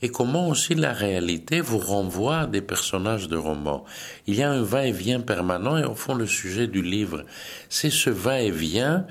et 0.00 0.08
comment 0.10 0.48
aussi 0.48 0.74
la 0.74 0.92
réalité 0.92 1.60
vous 1.60 1.78
renvoie 1.78 2.40
à 2.40 2.46
des 2.46 2.60
personnages 2.60 3.28
de 3.28 3.36
romans. 3.36 3.84
Il 4.26 4.36
y 4.36 4.42
a 4.42 4.50
un 4.50 4.62
va-et-vient 4.62 5.20
permanent 5.20 5.76
et 5.76 5.84
au 5.84 5.94
fond 5.94 6.14
le 6.14 6.26
sujet 6.26 6.68
du 6.68 6.82
livre, 6.82 7.24
c'est 7.68 7.90
ce 7.90 8.10
va-et-vient 8.10 9.06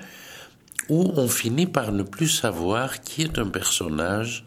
où 0.90 1.12
on 1.16 1.28
finit 1.28 1.66
par 1.66 1.92
ne 1.92 2.04
plus 2.04 2.30
savoir 2.30 3.02
qui 3.02 3.24
est 3.24 3.38
un 3.38 3.50
personnage 3.50 4.46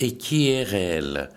et 0.00 0.16
qui 0.16 0.50
est 0.50 0.62
réel. 0.62 1.28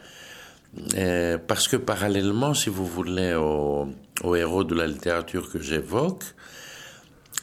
Euh, 0.96 1.38
parce 1.46 1.68
que 1.68 1.76
parallèlement, 1.76 2.54
si 2.54 2.70
vous 2.70 2.86
voulez, 2.86 3.34
au 3.34 4.36
héros 4.36 4.64
de 4.64 4.76
la 4.76 4.88
littérature 4.88 5.52
que 5.52 5.60
j'évoque, 5.60 6.24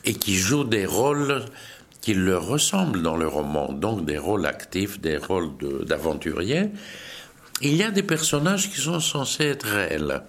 et 0.06 0.14
qui 0.14 0.36
jouent 0.36 0.64
des 0.64 0.86
rôles 0.86 1.44
qui 2.00 2.14
leur 2.14 2.46
ressemblent 2.46 3.02
dans 3.02 3.16
le 3.16 3.26
roman, 3.26 3.72
donc 3.72 4.04
des 4.04 4.16
rôles 4.16 4.46
actifs, 4.46 5.00
des 5.00 5.16
rôles 5.16 5.50
d'aventuriers, 5.84 6.70
il 7.62 7.74
y 7.74 7.82
a 7.82 7.90
des 7.90 8.04
personnages 8.04 8.70
qui 8.70 8.80
sont 8.80 9.00
censés 9.00 9.44
être 9.44 9.66
réels. 9.66 10.22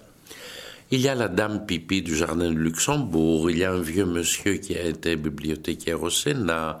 Il 0.90 1.00
y 1.00 1.08
a 1.08 1.14
la 1.14 1.28
dame 1.28 1.66
Pipi 1.66 2.02
du 2.02 2.16
jardin 2.16 2.50
de 2.50 2.56
Luxembourg, 2.56 3.50
il 3.50 3.58
y 3.58 3.64
a 3.64 3.72
un 3.72 3.80
vieux 3.80 4.06
monsieur 4.06 4.54
qui 4.54 4.74
a 4.76 4.82
été 4.82 5.16
bibliothécaire 5.16 6.02
au 6.02 6.10
Sénat, 6.10 6.80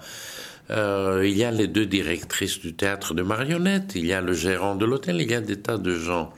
euh, 0.70 1.22
il 1.24 1.36
y 1.36 1.44
a 1.44 1.50
les 1.50 1.68
deux 1.68 1.86
directrices 1.86 2.58
du 2.58 2.74
théâtre 2.74 3.14
de 3.14 3.22
marionnettes, 3.22 3.92
il 3.94 4.06
y 4.06 4.12
a 4.12 4.20
le 4.20 4.32
gérant 4.32 4.74
de 4.74 4.84
l'hôtel, 4.84 5.20
il 5.20 5.30
y 5.30 5.34
a 5.34 5.40
des 5.40 5.60
tas 5.60 5.78
de 5.78 5.94
gens. 5.94 6.32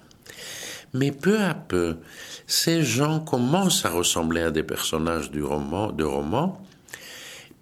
Mais 0.93 1.13
peu 1.13 1.39
à 1.39 1.55
peu, 1.55 1.97
ces 2.47 2.83
gens 2.83 3.21
commencent 3.21 3.85
à 3.85 3.91
ressembler 3.91 4.43
à 4.43 4.51
des 4.51 4.65
personnages 4.65 5.31
du 5.31 5.43
roman, 5.43 5.93
de 5.93 6.05
roman, 6.05 6.61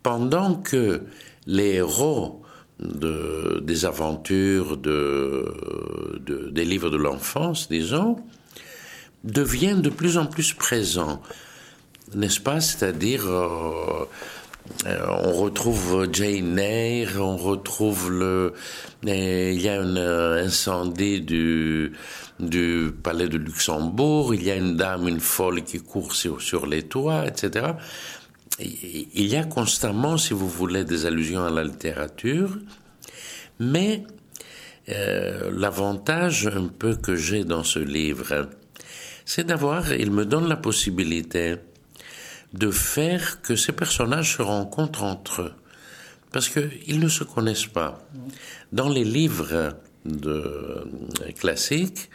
pendant 0.02 0.54
que 0.54 1.02
les 1.46 1.74
héros 1.74 2.42
de, 2.80 3.60
des 3.64 3.84
aventures 3.84 4.76
de, 4.76 6.20
de, 6.24 6.48
des 6.50 6.64
livres 6.64 6.90
de 6.90 6.96
l'enfance, 6.96 7.68
disons, 7.68 8.16
deviennent 9.24 9.82
de 9.82 9.90
plus 9.90 10.16
en 10.16 10.26
plus 10.26 10.54
présents, 10.54 11.20
n'est-ce 12.14 12.40
pas? 12.40 12.60
C'est-à-dire, 12.60 13.26
euh, 13.26 14.04
on 14.86 15.32
retrouve 15.32 16.08
Jane 16.12 16.58
Eyre, 16.58 17.16
on 17.18 17.36
retrouve 17.36 18.10
le, 18.10 18.52
il 19.02 19.60
y 19.60 19.68
a 19.68 19.80
un 19.80 19.96
incendie 19.96 21.20
du 21.20 21.92
du 22.38 22.92
palais 23.02 23.28
de 23.28 23.36
Luxembourg, 23.36 24.34
il 24.34 24.44
y 24.44 24.50
a 24.50 24.56
une 24.56 24.76
dame, 24.76 25.08
une 25.08 25.20
folle 25.20 25.64
qui 25.64 25.80
court 25.80 26.14
sur, 26.14 26.40
sur 26.40 26.66
les 26.66 26.82
toits, 26.82 27.26
etc. 27.26 27.72
Il 28.60 29.26
y 29.26 29.36
a 29.36 29.44
constamment, 29.44 30.16
si 30.16 30.34
vous 30.34 30.48
voulez, 30.48 30.84
des 30.84 31.06
allusions 31.06 31.44
à 31.44 31.50
la 31.50 31.64
littérature, 31.64 32.58
mais 33.58 34.04
euh, 34.88 35.50
l'avantage 35.52 36.46
un 36.46 36.68
peu 36.68 36.96
que 36.96 37.14
j'ai 37.14 37.44
dans 37.44 37.64
ce 37.64 37.78
livre, 37.78 38.48
c'est 39.24 39.44
d'avoir, 39.44 39.92
il 39.92 40.10
me 40.10 40.24
donne 40.24 40.48
la 40.48 40.56
possibilité 40.56 41.56
de 42.52 42.70
faire 42.70 43.42
que 43.42 43.56
ces 43.56 43.72
personnages 43.72 44.36
se 44.36 44.42
rencontrent 44.42 45.04
entre 45.04 45.42
eux, 45.42 45.52
parce 46.32 46.48
qu'ils 46.48 47.00
ne 47.00 47.08
se 47.08 47.24
connaissent 47.24 47.66
pas. 47.66 48.02
Dans 48.72 48.88
les 48.88 49.04
livres 49.04 49.74
de, 50.04 50.84
classiques, 51.38 52.10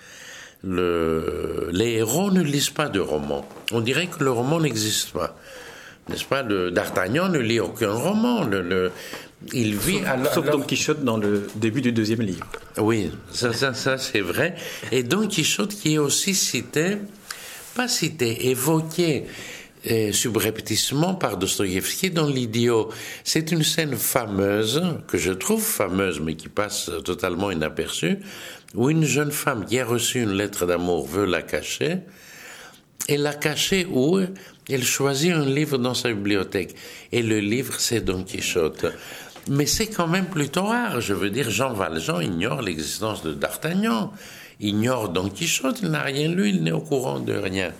le, 0.64 1.70
les 1.72 1.94
héros 1.94 2.32
ne 2.32 2.42
lisent 2.42 2.70
pas 2.70 2.90
de 2.90 3.00
romans. 3.00 3.46
On 3.72 3.82
dirait 3.82 4.08
que 4.08 4.24
le 4.24 4.32
roman 4.32 4.60
n'existe 4.60 5.12
pas. 5.12 5.36
N'est-ce 6.10 6.26
pas? 6.26 6.44
D'Artagnan 6.44 7.30
ne 7.30 7.40
lit 7.40 7.60
aucun 7.60 7.94
roman. 7.94 8.44
Le, 8.44 8.92
il 9.54 9.76
vit 9.76 10.00
sauf, 10.00 10.34
sauf 10.34 10.46
Don 10.50 10.62
Quichotte 10.62 11.04
dans 11.04 11.18
le 11.18 11.48
début 11.56 11.82
du 11.82 11.92
deuxième 11.92 12.22
livre. 12.22 12.46
Oui, 12.78 13.12
ça, 13.32 13.54
ça, 13.54 13.74
ça 13.74 13.98
c'est 13.98 14.22
vrai. 14.22 14.56
Et 14.92 15.04
Don 15.04 15.28
Quichotte 15.28 15.74
qui 15.76 15.96
est 15.96 15.98
aussi 15.98 16.34
cité, 16.34 16.98
pas 17.76 17.88
cité, 17.88 18.50
évoqué 18.50 19.26
subrepticement 20.12 21.16
par 21.16 21.38
Dostoïevski 21.38 22.12
dans 22.12 22.28
L'Idiot. 22.28 22.90
C'est 23.24 23.52
une 23.52 23.64
scène 23.64 23.96
fameuse, 23.96 24.82
que 25.08 25.18
je 25.18 25.32
trouve 25.32 25.64
fameuse, 25.64 26.20
mais 26.20 26.36
qui 26.36 26.50
passe 26.50 26.90
totalement 27.04 27.52
inaperçue, 27.52 28.20
où 28.76 28.90
une 28.90 29.06
jeune 29.06 29.32
femme 29.32 29.66
qui 29.66 29.80
a 29.80 29.86
reçu 29.86 30.22
une 30.22 30.34
lettre 30.34 30.66
d'amour 30.66 31.08
veut 31.08 31.26
la 31.26 31.42
cacher, 31.42 31.98
et 33.10 33.18
la 33.18 33.34
cacher 33.34 33.86
où 33.92 34.20
elle 34.70 34.84
choisit 34.84 35.34
un 35.34 35.46
livre 35.46 35.78
dans 35.78 35.94
sa 35.94 36.10
bibliothèque. 36.10 36.76
Et 37.12 37.22
le 37.22 37.40
livre, 37.40 37.80
c'est 37.80 38.00
Don 38.00 38.24
Quichotte. 38.24 38.86
Mais 39.50 39.66
c'est 39.66 39.88
quand 39.88 40.08
même 40.08 40.28
plutôt 40.28 40.64
rare. 40.64 41.02
Je 41.02 41.14
veux 41.14 41.30
dire, 41.30 41.50
Jean 41.50 41.74
Valjean 41.74 42.22
ignore 42.22 42.62
l'existence 42.62 43.24
de 43.24 43.34
D'Artagnan, 43.34 44.14
ignore 44.62 45.10
Don 45.10 45.28
Quichotte, 45.28 45.82
il 45.82 45.90
n'a 45.90 46.02
rien 46.02 46.30
lu, 46.30 46.48
il 46.50 46.64
n'est 46.64 46.72
au 46.72 46.80
courant 46.80 47.20
de 47.20 47.34
rien. 47.34 47.74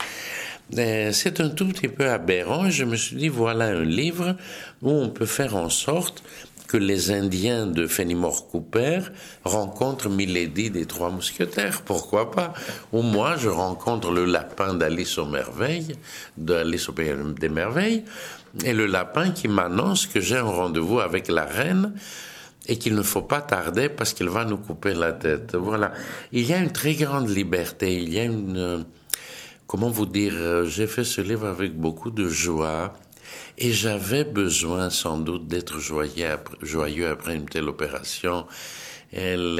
Euh, 0.78 1.12
c'est 1.12 1.40
un 1.40 1.50
tout 1.50 1.68
petit 1.68 1.88
peu 1.88 2.10
aberrant. 2.10 2.70
Je 2.70 2.84
me 2.84 2.96
suis 2.96 3.16
dit, 3.16 3.30
voilà 3.30 3.66
un 3.66 3.84
livre 3.84 4.36
où 4.82 4.92
on 4.92 5.10
peut 5.10 5.26
faire 5.26 5.56
en 5.56 5.70
sorte 5.70 6.24
que 6.68 6.78
les 6.78 7.12
Indiens 7.12 7.68
de 7.68 7.86
Fenimore 7.86 8.48
Cooper 8.48 9.02
rencontrent 9.44 10.10
Milady 10.10 10.72
des 10.72 10.88
Trois 10.88 11.12
Mousquetaires. 11.12 11.84
Pourquoi 11.84 12.32
pas? 12.32 12.54
Ou 12.92 13.04
moi, 13.04 13.36
je 13.38 13.50
rencontre 13.50 14.10
le 14.12 14.26
lapin 14.26 14.74
d'Alice 14.74 15.20
aux 15.20 15.28
Merveilles, 15.28 15.96
d'Alice 16.36 16.90
au 16.90 16.94
Pays 16.94 17.14
des 17.40 17.50
Merveilles, 17.50 18.04
et 18.66 18.74
le 18.74 18.88
lapin 18.88 19.30
qui 19.30 19.48
m'annonce 19.48 20.08
que 20.08 20.20
j'ai 20.20 20.38
un 20.38 20.44
rendez-vous 20.44 21.00
avec 21.00 21.28
la 21.28 21.46
reine 21.46 21.94
et 22.66 22.78
qu'il 22.78 22.96
ne 22.96 23.04
faut 23.04 23.22
pas 23.22 23.42
tarder 23.42 23.90
parce 23.90 24.14
qu'il 24.14 24.30
va 24.30 24.46
nous 24.46 24.58
couper 24.58 24.96
la 24.96 25.12
tête. 25.12 25.54
Voilà. 25.56 25.92
Il 26.32 26.46
y 26.46 26.54
a 26.54 26.58
une 26.58 26.72
très 26.72 26.96
grande 26.96 27.30
liberté, 27.30 28.02
il 28.02 28.12
y 28.14 28.20
a 28.20 28.24
une 28.24 28.86
comment 29.68 29.90
vous 29.90 30.06
dire, 30.06 30.34
euh, 30.36 30.66
j'ai 30.66 30.88
fait 30.88 31.04
ce 31.04 31.22
livre 31.22 31.48
avec 31.48 31.76
beaucoup 31.76 32.12
de 32.12 32.28
joie 32.28 32.94
et 33.58 33.72
j'avais 33.72 34.24
besoin 34.24 34.90
sans 34.90 35.18
doute 35.18 35.48
d'être 35.48 35.80
joyeux, 35.80 37.08
après 37.10 37.36
une 37.36 37.46
telle 37.46 37.70
opération. 37.70 38.46
Et 39.12 39.60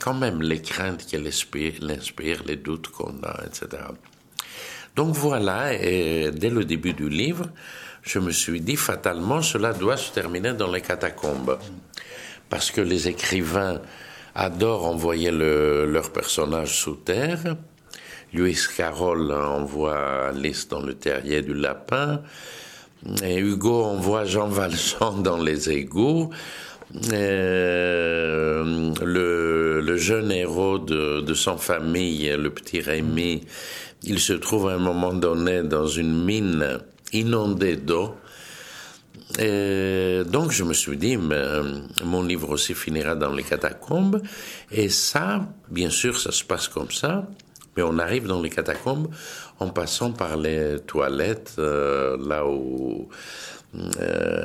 quand 0.00 0.14
même 0.14 0.40
les 0.40 0.62
craintes 0.62 1.06
qu'elle 1.06 1.26
inspire, 1.26 2.42
les 2.46 2.56
doutes 2.56 2.88
qu'on 2.88 3.22
a, 3.22 3.44
etc. 3.44 3.82
Donc 4.94 5.14
voilà, 5.14 5.74
et 5.74 6.30
dès 6.30 6.48
le 6.48 6.64
début 6.64 6.94
du 6.94 7.10
livre, 7.10 7.50
je 8.02 8.18
me 8.18 8.30
suis 8.30 8.60
dit 8.62 8.76
fatalement, 8.76 9.42
cela 9.42 9.74
doit 9.74 9.98
se 9.98 10.12
terminer 10.12 10.54
dans 10.54 10.72
les 10.72 10.80
catacombes. 10.80 11.58
Parce 12.48 12.70
que 12.70 12.80
les 12.80 13.08
écrivains 13.08 13.82
adorent 14.34 14.86
envoyer 14.86 15.30
le, 15.30 15.84
leur 15.84 16.12
personnage 16.12 16.78
sous 16.78 16.94
terre, 16.94 17.56
Lewis 18.32 18.66
Carroll 18.76 19.32
envoie 19.32 20.28
Alice 20.28 20.68
dans 20.68 20.80
le 20.80 20.94
terrier 20.94 21.42
du 21.42 21.54
lapin. 21.54 22.22
Et 23.22 23.38
Hugo 23.38 23.84
envoie 23.84 24.24
Jean 24.24 24.48
Valjean 24.48 25.22
dans 25.22 25.38
les 25.38 25.70
égouts. 25.70 26.30
Euh, 27.12 28.92
le, 29.02 29.96
jeune 29.96 30.30
héros 30.30 30.78
de, 30.78 31.20
de 31.20 31.34
son 31.34 31.56
famille, 31.56 32.28
le 32.38 32.50
petit 32.50 32.80
Rémi, 32.80 33.42
il 34.02 34.20
se 34.20 34.34
trouve 34.34 34.68
à 34.68 34.74
un 34.74 34.78
moment 34.78 35.12
donné 35.12 35.62
dans 35.62 35.86
une 35.86 36.24
mine 36.24 36.78
inondée 37.12 37.76
d'eau. 37.76 38.14
donc 39.38 40.52
je 40.52 40.64
me 40.64 40.74
suis 40.74 40.96
dit, 40.96 41.16
mon 41.16 42.22
livre 42.22 42.50
aussi 42.50 42.74
finira 42.74 43.14
dans 43.14 43.32
les 43.32 43.42
catacombes. 43.42 44.22
Et 44.70 44.88
ça, 44.88 45.48
bien 45.68 45.90
sûr, 45.90 46.18
ça 46.18 46.30
se 46.30 46.44
passe 46.44 46.68
comme 46.68 46.90
ça. 46.90 47.26
Mais 47.76 47.82
on 47.82 47.98
arrive 47.98 48.26
dans 48.26 48.40
les 48.40 48.50
catacombes 48.50 49.08
en 49.58 49.68
passant 49.68 50.12
par 50.12 50.36
les 50.36 50.80
toilettes, 50.80 51.54
euh, 51.58 52.16
là 52.26 52.46
où, 52.46 53.08
euh, 54.00 54.44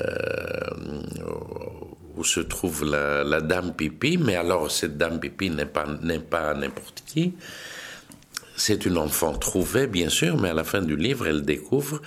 où 2.18 2.24
se 2.24 2.40
trouve 2.42 2.86
la, 2.86 3.42
dame 3.42 3.74
pipi. 3.74 4.18
Mais 4.18 4.36
alors, 4.36 4.70
cette 4.70 4.98
dame 4.98 5.20
pipi 5.20 5.50
n'est 5.50 5.66
pas, 5.66 5.86
n'est 6.02 6.20
pas 6.20 6.54
n'importe 6.54 7.04
qui. 7.06 7.34
C'est 8.56 8.86
une 8.86 8.98
enfant 8.98 9.34
trouvée, 9.34 9.88
bien 9.88 10.10
sûr, 10.10 10.38
mais 10.38 10.50
à 10.50 10.54
la 10.54 10.64
fin 10.64 10.82
du 10.82 10.96
livre, 10.96 11.26
elle 11.26 11.42
découvre 11.42 12.02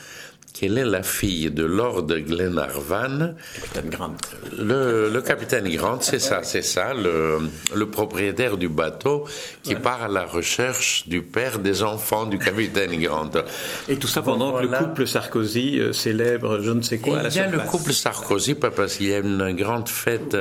qu'elle 0.54 0.78
est 0.78 0.84
la 0.84 1.02
fille 1.02 1.50
de 1.50 1.64
Lord 1.64 2.06
Glenarvan? 2.06 3.34
Capitaine 3.54 3.90
Grant. 3.90 4.14
Le, 4.56 5.20
capitaine 5.20 5.68
Grant, 5.68 5.98
c'est 6.00 6.20
ça, 6.20 6.44
c'est 6.44 6.62
ça, 6.62 6.94
le, 6.94 7.40
le, 7.74 7.90
propriétaire 7.90 8.56
du 8.56 8.68
bateau 8.68 9.26
qui 9.64 9.74
part 9.74 10.04
à 10.04 10.08
la 10.08 10.24
recherche 10.24 11.08
du 11.08 11.22
père 11.22 11.58
des 11.58 11.82
enfants 11.82 12.26
du 12.26 12.38
capitaine 12.38 12.98
Grant. 13.02 13.32
Et 13.88 13.96
tout 13.96 14.06
ça 14.06 14.22
pendant 14.22 14.52
que 14.52 14.62
le 14.62 14.68
couple 14.68 15.06
Sarkozy 15.08 15.80
euh, 15.80 15.92
célèbre 15.92 16.60
je 16.62 16.70
ne 16.70 16.82
sais 16.82 16.98
quoi. 16.98 17.20
il 17.24 17.34
y 17.34 17.40
a 17.40 17.48
le 17.48 17.58
couple 17.58 17.92
Sarkozy, 17.92 18.54
parce 18.54 18.96
qu'il 18.96 19.08
y 19.08 19.14
a 19.14 19.18
une 19.18 19.52
grande 19.56 19.88
fête. 19.88 20.36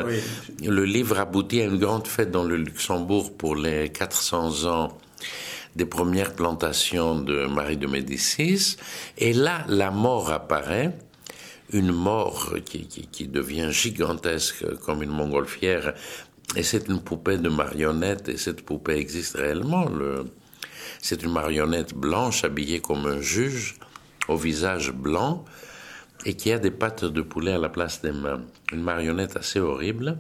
Le 0.64 0.86
livre 0.86 1.20
aboutit 1.20 1.62
à 1.62 1.66
une 1.66 1.80
grande 1.80 2.08
fête 2.08 2.30
dans 2.30 2.44
le 2.44 2.56
Luxembourg 2.56 3.36
pour 3.36 3.56
les 3.56 3.90
400 3.90 4.66
ans 4.66 4.98
des 5.76 5.86
premières 5.86 6.34
plantations 6.34 7.20
de 7.20 7.46
Marie 7.46 7.78
de 7.78 7.88
Médicis. 7.88 8.78
Et 9.18 9.34
là, 9.34 9.66
la 9.68 9.92
mort 9.92 10.32
apparaît, 10.32 10.92
une 11.72 11.92
mort 11.92 12.54
qui, 12.66 12.86
qui, 12.86 13.28
devient 13.28 13.70
gigantesque 13.72 14.66
comme 14.86 15.02
une 15.02 15.10
montgolfière. 15.10 15.94
Et 16.56 16.64
c'est 16.64 16.88
une 16.88 17.02
poupée 17.02 17.38
de 17.38 17.50
marionnette, 17.50 18.30
et 18.30 18.38
cette 18.38 18.64
poupée 18.64 18.98
existe 18.98 19.38
réellement. 19.38 19.86
Le, 19.86 20.26
c'est 21.02 21.24
une 21.24 21.32
marionnette 21.32 21.96
blanche 21.96 22.44
habillée 22.44 22.80
comme 22.80 23.06
un 23.08 23.22
juge, 23.22 23.80
au 24.28 24.38
visage 24.38 24.92
blanc, 24.92 25.44
et 26.26 26.36
qui 26.36 26.52
a 26.52 26.60
des 26.60 26.72
pattes 26.72 27.06
de 27.06 27.22
poulet 27.22 27.54
à 27.54 27.58
la 27.58 27.70
place 27.70 28.02
des 28.02 28.12
mains. 28.12 28.42
Une 28.72 28.84
marionnette 28.84 29.36
assez 29.36 29.60
horrible, 29.60 30.18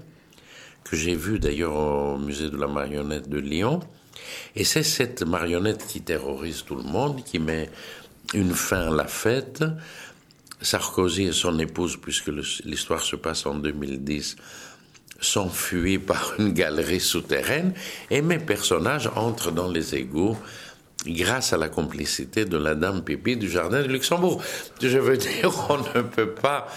que 0.83 0.95
j'ai 0.95 1.15
vue 1.15 1.39
d'ailleurs 1.39 1.75
au 1.75 2.17
musée 2.17 2.49
de 2.49 2.57
la 2.57 2.67
marionnette 2.67 3.29
de 3.29 3.39
Lyon. 3.39 3.79
Et 4.55 4.63
c'est 4.63 4.83
cette 4.83 5.23
marionnette 5.23 5.85
qui 5.87 6.01
terrorise 6.01 6.63
tout 6.63 6.75
le 6.75 6.83
monde, 6.83 7.23
qui 7.23 7.39
met 7.39 7.69
une 8.33 8.53
fin 8.53 8.91
à 8.91 8.95
la 8.95 9.07
fête. 9.07 9.63
Sarkozy 10.61 11.23
et 11.23 11.31
son 11.31 11.59
épouse, 11.59 11.97
puisque 12.01 12.31
l'histoire 12.63 13.01
se 13.01 13.15
passe 13.15 13.45
en 13.45 13.55
2010, 13.55 14.37
s'enfuient 15.19 15.99
par 15.99 16.33
une 16.39 16.53
galerie 16.53 16.99
souterraine 16.99 17.73
et 18.09 18.21
mes 18.21 18.39
personnages 18.39 19.09
entrent 19.15 19.51
dans 19.51 19.69
les 19.69 19.95
égouts 19.95 20.37
grâce 21.05 21.53
à 21.53 21.57
la 21.57 21.69
complicité 21.69 22.45
de 22.45 22.57
la 22.57 22.75
dame 22.75 23.03
Pipi 23.03 23.35
du 23.35 23.49
jardin 23.49 23.81
de 23.81 23.87
Luxembourg. 23.87 24.41
Je 24.81 24.97
veux 24.97 25.17
dire, 25.17 25.51
on 25.69 25.77
ne 25.77 26.01
peut 26.01 26.31
pas 26.31 26.67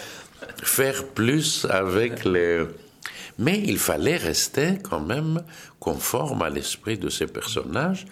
faire 0.62 1.06
plus 1.08 1.66
avec 1.68 2.25
les 2.25 2.64
Mais 3.38 3.62
il 3.64 3.78
fallait 3.78 4.16
rester 4.16 4.78
quand 4.82 5.00
même 5.00 5.42
conforme 5.78 6.42
à 6.42 6.50
l'esprit 6.50 6.98
de 6.98 7.08
ces 7.08 7.26
personnages. 7.26 8.06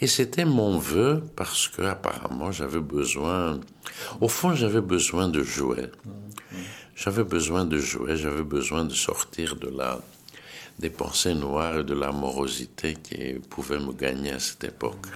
Et 0.00 0.06
c'était 0.06 0.44
mon 0.44 0.78
vœu 0.78 1.22
parce 1.34 1.68
que 1.68 1.82
apparemment 1.82 2.52
j'avais 2.52 2.80
besoin, 2.80 3.60
au 4.20 4.28
fond 4.28 4.54
j'avais 4.54 4.82
besoin 4.82 5.28
de 5.28 5.42
jouer. 5.42 5.86
J'avais 6.94 7.24
besoin 7.24 7.64
de 7.64 7.78
jouer, 7.78 8.16
j'avais 8.16 8.42
besoin 8.42 8.84
de 8.84 8.94
sortir 8.94 9.56
de 9.56 9.68
là 9.68 10.00
des 10.78 10.90
pensées 10.90 11.34
noires 11.34 11.78
et 11.78 11.84
de 11.84 11.94
l'amorosité 11.94 12.96
qui 13.02 13.34
pouvaient 13.48 13.78
me 13.78 13.92
gagner 13.92 14.32
à 14.32 14.38
cette 14.38 14.64
époque. 14.64 15.06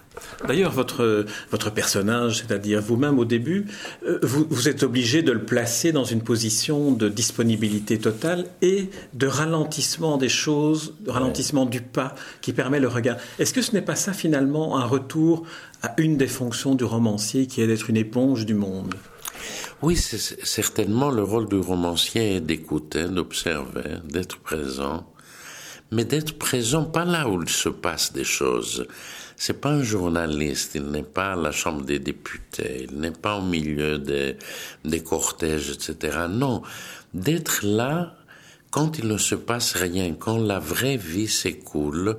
D'ailleurs, 0.47 0.73
votre, 0.73 1.27
votre 1.51 1.71
personnage, 1.71 2.39
c'est-à-dire 2.39 2.81
vous-même 2.81 3.19
au 3.19 3.25
début, 3.25 3.67
euh, 4.07 4.19
vous, 4.23 4.47
vous, 4.49 4.69
êtes 4.69 4.83
obligé 4.83 5.23
de 5.23 5.33
le 5.33 5.45
placer 5.45 5.93
dans 5.93 6.05
une 6.05 6.23
position 6.23 6.93
de 6.93 7.09
disponibilité 7.09 7.99
totale 7.99 8.47
et 8.63 8.89
de 9.13 9.27
ralentissement 9.27 10.17
des 10.17 10.29
choses, 10.31 10.95
de 11.01 11.11
ralentissement 11.11 11.67
du 11.67 11.83
pas 11.83 12.15
qui 12.41 12.53
permet 12.53 12.81
le 12.81 12.89
regard. 12.89 13.17
Est-ce 13.39 13.53
que 13.53 13.63
ce 13.63 13.73
n'est 13.73 13.83
pas 13.83 13.97
ça 13.97 14.13
finalement 14.13 14.79
un 14.79 14.87
retour 14.87 15.45
à 15.83 15.95
une 15.99 16.17
des 16.17 16.27
fonctions 16.27 16.75
du 16.75 16.85
romancier 16.85 17.47
qui 17.47 17.61
est 17.61 17.67
d'être 17.67 17.91
une 17.91 17.97
éponge 17.97 18.47
du 18.47 18.55
monde? 18.55 18.95
Oui, 19.83 19.97
c'est 19.97 20.45
certainement 20.47 21.11
le 21.11 21.23
rôle 21.23 21.49
du 21.49 21.57
romancier 21.57 22.37
est 22.37 22.41
d'écouter, 22.41 23.05
d'observer, 23.05 23.99
d'être 24.05 24.39
présent, 24.39 25.07
mais 25.91 26.05
d'être 26.05 26.39
présent 26.39 26.85
pas 26.85 27.05
là 27.05 27.29
où 27.29 27.43
il 27.43 27.49
se 27.49 27.69
passe 27.69 28.13
des 28.13 28.25
choses. 28.25 28.87
C'est 29.37 29.61
pas 29.61 29.71
un 29.71 29.83
journaliste, 29.83 30.75
il 30.75 30.85
n'est 30.91 31.03
pas 31.03 31.33
à 31.33 31.37
la 31.37 31.51
Chambre 31.53 31.83
des 31.83 31.99
députés, 31.99 32.87
il 32.91 33.01
n'est 33.01 33.11
pas 33.11 33.37
au 33.37 33.43
milieu 33.43 33.99
des, 33.99 34.37
des 34.85 35.03
cortèges, 35.03 35.71
etc. 35.71 36.27
Non, 36.29 36.63
d'être 37.15 37.65
là 37.65 38.15
quand 38.71 38.99
il 38.99 39.09
ne 39.09 39.19
se 39.19 39.35
passe 39.35 39.75
rien, 39.75 40.15
quand 40.15 40.39
la 40.39 40.59
vraie 40.59 40.97
vie 40.97 41.27
s'écoule, 41.27 42.19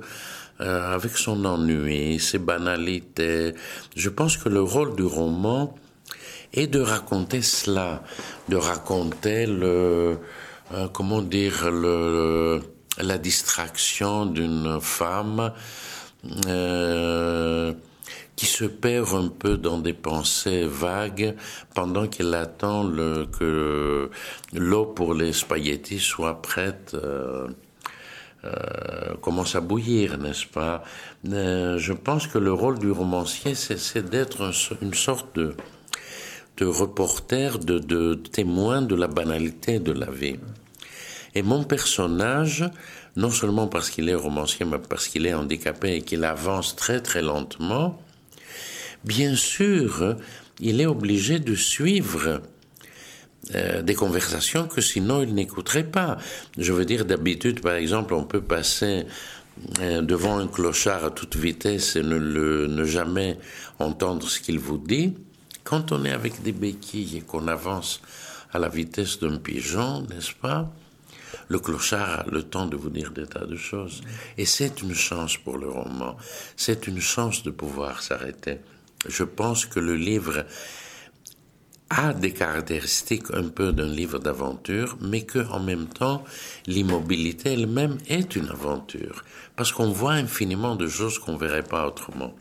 euh, 0.60 0.94
avec 0.94 1.16
son 1.16 1.44
ennui, 1.44 2.20
ses 2.20 2.38
banalités. 2.38 3.54
Je 3.96 4.10
pense 4.10 4.36
que 4.36 4.48
le 4.48 4.62
rôle 4.62 4.94
du 4.94 5.02
roman 5.02 5.74
est 6.52 6.68
de 6.68 6.78
raconter 6.78 7.42
cela, 7.42 8.04
de 8.48 8.56
raconter 8.56 9.46
le, 9.46 10.18
euh, 10.74 10.88
comment 10.92 11.22
dire, 11.22 11.70
le, 11.70 12.60
la 12.98 13.18
distraction 13.18 14.26
d'une 14.26 14.80
femme 14.80 15.52
euh, 16.46 17.72
qui 18.36 18.46
se 18.46 18.64
perd 18.64 19.14
un 19.14 19.28
peu 19.28 19.56
dans 19.56 19.78
des 19.78 19.92
pensées 19.92 20.66
vagues 20.66 21.34
pendant 21.74 22.06
qu'elle 22.06 22.34
attend 22.34 22.84
le, 22.84 23.26
que 23.26 24.10
l'eau 24.52 24.86
pour 24.86 25.14
les 25.14 25.32
spaghettis 25.32 26.00
soit 26.00 26.42
prête. 26.42 26.94
Euh, 26.94 27.48
euh, 28.44 29.14
commence 29.20 29.54
à 29.54 29.60
bouillir, 29.60 30.18
n'est-ce 30.18 30.46
pas? 30.48 30.82
Je 31.24 31.92
pense 31.92 32.26
que 32.26 32.38
le 32.38 32.52
rôle 32.52 32.80
du 32.80 32.90
romancier, 32.90 33.54
c'est 33.54 34.02
d'être 34.10 34.50
une 34.82 34.94
sorte 34.94 35.36
de, 35.36 35.54
de 36.56 36.66
reporter, 36.66 37.60
de, 37.60 37.78
de 37.78 38.14
témoin 38.14 38.82
de 38.82 38.96
la 38.96 39.06
banalité 39.06 39.78
de 39.78 39.92
la 39.92 40.10
vie. 40.10 40.38
Et 41.34 41.42
mon 41.42 41.64
personnage, 41.64 42.64
non 43.16 43.30
seulement 43.30 43.66
parce 43.66 43.90
qu'il 43.90 44.08
est 44.08 44.14
romancier, 44.14 44.66
mais 44.66 44.78
parce 44.78 45.08
qu'il 45.08 45.26
est 45.26 45.34
handicapé 45.34 45.96
et 45.96 46.02
qu'il 46.02 46.24
avance 46.24 46.76
très 46.76 47.00
très 47.00 47.22
lentement, 47.22 48.00
bien 49.04 49.34
sûr, 49.34 50.16
il 50.60 50.80
est 50.80 50.86
obligé 50.86 51.38
de 51.38 51.54
suivre 51.54 52.42
euh, 53.54 53.82
des 53.82 53.94
conversations 53.94 54.68
que 54.68 54.80
sinon 54.80 55.22
il 55.22 55.34
n'écouterait 55.34 55.84
pas. 55.84 56.18
Je 56.58 56.72
veux 56.72 56.84
dire, 56.84 57.04
d'habitude, 57.04 57.60
par 57.60 57.74
exemple, 57.74 58.14
on 58.14 58.24
peut 58.24 58.40
passer 58.40 59.04
euh, 59.80 60.00
devant 60.00 60.38
un 60.38 60.46
clochard 60.46 61.04
à 61.04 61.10
toute 61.10 61.36
vitesse 61.36 61.96
et 61.96 62.02
ne, 62.02 62.84
jamais 62.84 63.38
entendre 63.78 64.28
ce 64.28 64.38
qu'il 64.38 64.58
vous 64.58 64.78
dit. 64.78 65.14
Quand 65.64 65.92
on 65.92 66.04
est 66.04 66.12
avec 66.12 66.42
des 66.42 66.52
béquilles 66.52 67.18
et 67.18 67.20
qu'on 67.20 67.48
avance 67.48 68.00
à 68.52 68.58
la 68.58 68.68
vitesse 68.68 69.18
d'un 69.18 69.38
pigeon, 69.38 70.02
n'est-ce 70.02 70.32
pas 70.34 70.70
le 71.48 71.58
clochard 71.58 72.20
a 72.20 72.24
le 72.30 72.42
temps 72.42 72.66
de 72.66 72.76
vous 72.76 72.90
dire 72.90 73.12
des 73.12 73.26
tas 73.26 73.46
de 73.46 73.56
choses. 73.56 74.02
Et 74.38 74.44
c'est 74.44 74.82
une 74.82 74.94
chance 74.94 75.36
pour 75.36 75.58
le 75.58 75.68
roman. 75.68 76.16
C'est 76.56 76.86
une 76.86 77.00
chance 77.00 77.42
de 77.42 77.50
pouvoir 77.50 78.02
s'arrêter. 78.02 78.60
Je 79.06 79.24
pense 79.24 79.66
que 79.66 79.80
le 79.80 79.96
livre 79.96 80.44
a 81.90 82.14
des 82.14 82.32
caractéristiques 82.32 83.30
un 83.34 83.48
peu 83.48 83.72
d'un 83.72 83.88
livre 83.88 84.18
d'aventure, 84.18 84.96
mais 85.00 85.22
que 85.22 85.46
en 85.50 85.60
même 85.60 85.88
temps, 85.88 86.24
l'immobilité 86.66 87.52
elle-même 87.52 87.98
est 88.08 88.34
une 88.34 88.48
aventure, 88.48 89.24
parce 89.56 89.72
qu'on 89.72 89.90
voit 89.90 90.12
infiniment 90.12 90.74
de 90.74 90.88
choses 90.88 91.18
qu'on 91.18 91.36
verrait 91.36 91.62
pas 91.62 91.86
autrement. 91.86 92.34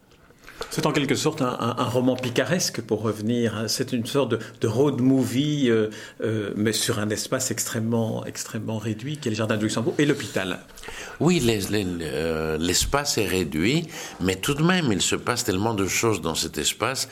C'est 0.70 0.86
en 0.86 0.92
quelque 0.92 1.16
sorte 1.16 1.42
un, 1.42 1.74
roman 1.84 2.16
picaresque, 2.16 2.82
pour 2.82 3.02
revenir. 3.02 3.58
Hein. 3.58 3.68
C'est 3.68 3.94
une 3.94 4.06
sorte 4.06 4.36
de, 4.62 4.68
road 4.68 5.02
movie, 5.02 5.70
euh, 5.70 5.90
euh, 6.24 6.52
mais 6.56 6.72
sur 6.72 7.00
un 7.00 7.10
espace 7.10 7.52
extrêmement, 7.52 8.26
extrêmement 8.26 8.78
réduit, 8.78 9.18
qui 9.18 9.28
est 9.28 9.32
le 9.32 9.38
Jardin 9.38 9.58
de 9.58 9.64
Luxembourg 9.64 9.96
et 9.98 10.06
l'hôpital. 10.06 10.60
Oui, 11.20 11.42
euh, 11.46 12.58
l'espace 12.58 13.18
est 13.18 13.28
réduit, 13.28 13.88
mais 14.20 14.36
tout 14.36 14.54
de 14.54 14.64
même, 14.64 14.92
il 14.92 15.02
se 15.02 15.16
passe 15.16 15.44
tellement 15.44 15.74
de 15.74 15.88
choses 15.88 16.22
dans 16.22 16.36
cet 16.36 16.58
espace. 16.58 17.08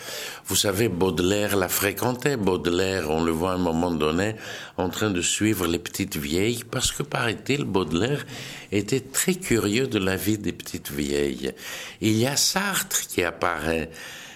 Vous 0.47 0.55
savez, 0.55 0.89
Baudelaire 0.89 1.55
l'a 1.55 1.69
fréquenté. 1.69 2.35
Baudelaire, 2.35 3.09
on 3.11 3.23
le 3.23 3.31
voit 3.31 3.51
à 3.51 3.55
un 3.55 3.59
moment 3.59 3.91
donné, 3.91 4.35
en 4.77 4.89
train 4.89 5.11
de 5.11 5.21
suivre 5.21 5.67
les 5.67 5.79
petites 5.79 6.17
vieilles, 6.17 6.63
parce 6.69 6.91
que, 6.91 7.03
paraît-il, 7.03 7.65
Baudelaire 7.65 8.25
était 8.71 8.99
très 8.99 9.35
curieux 9.35 9.87
de 9.87 9.99
la 9.99 10.15
vie 10.15 10.37
des 10.37 10.53
petites 10.53 10.91
vieilles. 10.91 11.53
Il 12.01 12.17
y 12.17 12.25
a 12.25 12.35
Sartre 12.35 13.07
qui 13.07 13.23
apparaît. 13.23 13.89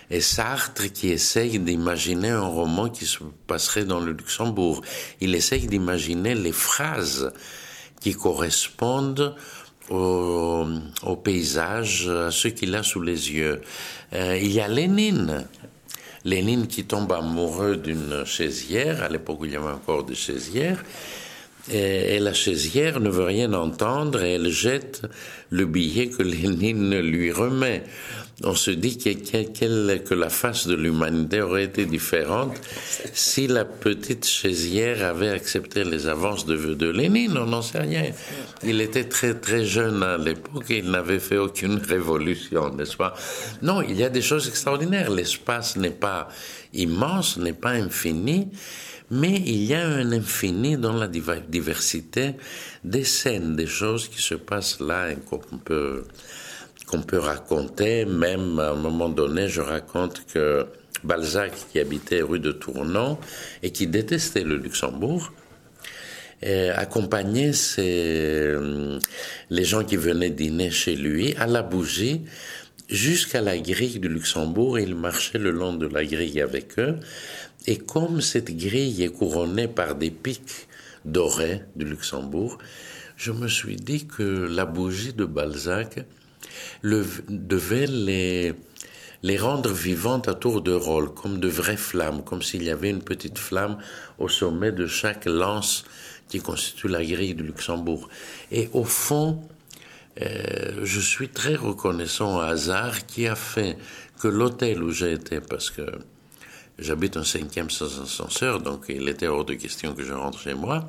Et 0.10 0.22
Sartre 0.22 0.92
qui 0.92 1.10
essaye 1.10 1.58
d'imaginer 1.58 2.30
un 2.30 2.46
roman 2.46 2.90
qui 2.90 3.06
se 3.06 3.20
passerait 3.48 3.86
dans 3.86 4.00
le 4.00 4.12
Luxembourg. 4.12 4.82
Il 5.22 5.34
essaye 5.34 5.66
d'imaginer 5.66 6.36
les 6.36 6.52
phrases 6.52 7.32
qui 8.04 8.14
correspondent 8.14 9.34
au, 9.90 11.16
paysage, 11.24 12.10
à 12.10 12.32
ce 12.32 12.50
qu'il 12.50 12.76
a 12.76 12.84
sous 12.84 13.02
les 13.02 13.32
yeux. 13.32 13.62
Euh, 14.14 14.38
il 14.38 14.52
y 14.52 14.60
a 14.60 14.68
Lénine. 14.68 15.46
Lénine 16.26 16.68
qui 16.68 16.84
tombe 16.84 17.12
amoureux 17.14 17.78
d'une 17.78 18.26
chaisière, 18.26 19.04
à 19.04 19.10
l'époque 19.10 19.40
où 19.42 19.46
il 19.46 19.54
y 19.54 19.56
avait 19.56 19.72
encore 19.72 20.04
des 20.04 20.16
chaisières, 20.16 20.84
et, 21.72 22.20
la 22.20 22.34
chaisière 22.34 23.00
ne 23.00 23.10
veut 23.10 23.24
rien 23.24 23.54
entendre 23.54 24.22
et 24.24 24.34
elle 24.34 24.50
jette 24.50 25.04
le 25.50 25.66
billet 25.66 26.10
que 26.10 26.24
Lénine 26.24 27.00
lui 27.00 27.32
remet. 27.32 27.84
On 28.44 28.56
se 28.56 28.72
dit 28.72 28.98
que, 28.98 30.16
la 30.16 30.30
face 30.30 30.68
de 30.68 30.76
l'humanité 30.76 31.42
aurait 31.42 31.66
été 31.66 31.86
différente 31.86 32.60
si 33.14 33.48
la 33.48 33.64
petite 33.64 34.26
chaisière 34.26 35.06
avait 35.06 35.30
accepté 35.30 35.84
les 35.84 36.08
avances 36.08 36.46
de, 36.46 36.74
de 36.74 36.90
Lénine. 36.90 37.38
On 37.38 37.46
n'en 37.46 37.62
sait 37.62 37.80
rien. 37.80 38.12
Il 38.64 38.82
était 38.82 39.06
très 39.06 39.36
très 39.36 39.64
jeune 39.64 40.02
à 40.04 40.18
l'époque 40.18 40.70
et 40.72 40.80
il 40.80 40.90
n'avait 40.92 41.20
fait 41.20 41.38
aucune 41.38 41.78
révolution, 41.78 42.74
n'est-ce 42.74 42.98
pas? 42.98 43.14
Non, 43.62 43.82
il 43.82 43.96
y 43.96 44.04
a 44.04 44.10
des 44.10 44.22
choses 44.22 44.48
extraordinaires. 44.48 45.12
L'espace 45.12 45.78
n'est 45.78 45.92
pas 45.92 46.28
immense, 46.74 47.38
n'est 47.38 47.54
pas 47.54 47.72
infini 47.72 48.50
mais 49.12 49.42
il 49.46 49.64
y 49.66 49.74
a 49.74 49.86
un 49.86 50.12
infini 50.12 50.78
dans 50.78 50.94
la 50.94 51.08
diversité 51.08 52.36
des 52.84 53.04
scènes, 53.04 53.56
des 53.56 53.68
choses 53.68 54.08
qui 54.08 54.22
se 54.22 54.36
passent 54.36 54.80
là 54.80 55.12
et 55.12 55.18
qu'on 55.18 55.58
peut, 55.58 56.06
peut 57.08 57.20
raconter. 57.20 58.06
Même 58.06 58.60
à 58.60 58.72
un 58.72 58.76
moment 58.76 59.10
donné, 59.10 59.48
je 59.48 59.62
raconte 59.62 60.26
que 60.34 60.66
Balzac, 61.04 61.52
qui 61.72 61.80
habitait 61.80 62.22
rue 62.22 62.40
de 62.40 62.52
Tournon 62.52 63.18
et 63.62 63.72
qui 63.72 63.88
détestait 63.88 64.44
le 64.44 64.58
Luxembourg, 64.58 65.32
accompagnait 66.76 67.52
les 67.78 69.64
gens 69.64 69.84
qui 69.84 69.96
venaient 69.96 70.30
dîner 70.30 70.72
chez 70.72 70.96
lui 70.96 71.36
à 71.36 71.48
la 71.48 71.62
bougie 71.62 72.22
jusqu'à 72.90 73.42
la 73.42 73.58
grille 73.58 74.00
du 74.00 74.10
Luxembourg 74.10 74.78
il 74.78 74.96
marchait 74.96 75.38
le 75.38 75.52
long 75.52 75.74
de 75.74 75.88
la 75.88 76.04
grille 76.04 76.42
avec 76.42 76.78
eux 76.80 76.98
et 77.68 77.78
comme 77.78 78.22
cette 78.22 78.56
grille 78.56 79.04
est 79.04 79.10
couronnée 79.12 79.68
par 79.68 79.96
des 79.96 80.12
pics 80.12 80.68
dorés 81.06 81.62
du 81.76 81.86
Luxembourg, 81.86 82.58
je 83.16 83.32
me 83.32 83.48
suis 83.48 83.76
dit 83.76 84.06
que 84.06 84.24
la 84.24 84.66
bougie 84.66 85.14
de 85.14 85.26
Balzac 85.26 86.06
devait 86.84 87.88
les, 87.88 89.38
rendre 89.38 89.72
vivantes 89.72 90.28
à 90.28 90.34
tour 90.34 90.62
de 90.62 90.74
rôle, 90.74 91.14
comme 91.14 91.40
de 91.40 91.48
vraies 91.48 91.78
flammes, 91.78 92.24
comme 92.24 92.42
s'il 92.42 92.64
y 92.64 92.70
avait 92.70 92.90
une 92.90 93.02
petite 93.02 93.38
flamme 93.38 93.78
au 94.20 94.28
sommet 94.28 94.72
de 94.72 94.88
chaque 94.88 95.26
lance 95.26 95.86
qui 96.28 96.40
constitue 96.40 96.88
la 96.88 97.04
grille 97.04 97.36
du 97.36 97.44
Luxembourg. 97.44 98.10
Et 98.52 98.70
au 98.74 98.84
fond, 98.84 99.42
euh, 100.22 100.82
je 100.84 101.00
suis 101.00 101.30
très 101.30 101.56
reconnaissant 101.56 102.38
au 102.38 102.42
hasard 102.42 103.06
qui 103.06 103.28
a 103.28 103.36
fait 103.36 103.78
que 104.20 104.28
l'hôtel 104.28 104.84
où 104.84 104.92
j'ai 104.92 105.14
été, 105.14 105.40
parce 105.40 105.70
que 105.70 105.84
J'habite 106.80 107.18
un 107.18 107.24
cinquième 107.24 107.70
sans 107.70 108.02
ascenseur, 108.02 108.60
donc 108.60 108.86
il 108.90 109.08
était 109.08 109.28
hors 109.28 109.46
de 109.46 109.54
question 109.54 109.94
que 109.94 110.04
je 110.04 110.14
rentre 110.14 110.40
chez 110.40 110.56
moi. 110.56 110.88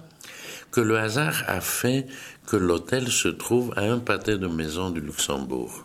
que 0.71 0.81
le 0.81 0.99
hasard 0.99 1.45
a 1.47 1.61
fait 1.61 2.07
que 2.47 2.57
l'hôtel 2.57 3.09
se 3.09 3.29
trouve 3.29 3.73
à 3.77 3.83
un 3.83 4.01
pâté 4.01 4.39
de 4.39 4.49
maison 4.49 4.91
du 4.91 5.01
Luxembourg. 5.01 5.85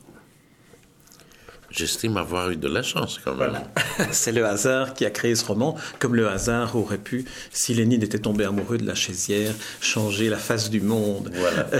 J'estime 1.71 2.17
avoir 2.17 2.49
eu 2.49 2.55
de 2.55 2.67
la 2.67 2.81
chance 2.81 3.19
quand 3.23 3.35
même. 3.35 3.59
C'est 4.11 4.31
le 4.31 4.45
hasard 4.45 4.93
qui 4.93 5.05
a 5.05 5.11
créé 5.11 5.35
ce 5.35 5.45
roman, 5.45 5.75
comme 5.99 6.15
le 6.15 6.27
hasard 6.27 6.75
aurait 6.75 6.97
pu, 6.97 7.25
si 7.51 7.73
Lénine 7.73 8.01
était 8.01 8.19
tombé 8.19 8.43
amoureux 8.45 8.77
de 8.77 8.85
la 8.85 8.95
chaisière, 8.95 9.53
changer 9.79 10.29
la 10.29 10.37
face 10.37 10.69
du 10.69 10.81
monde. 10.81 11.31
Voilà. 11.33 11.67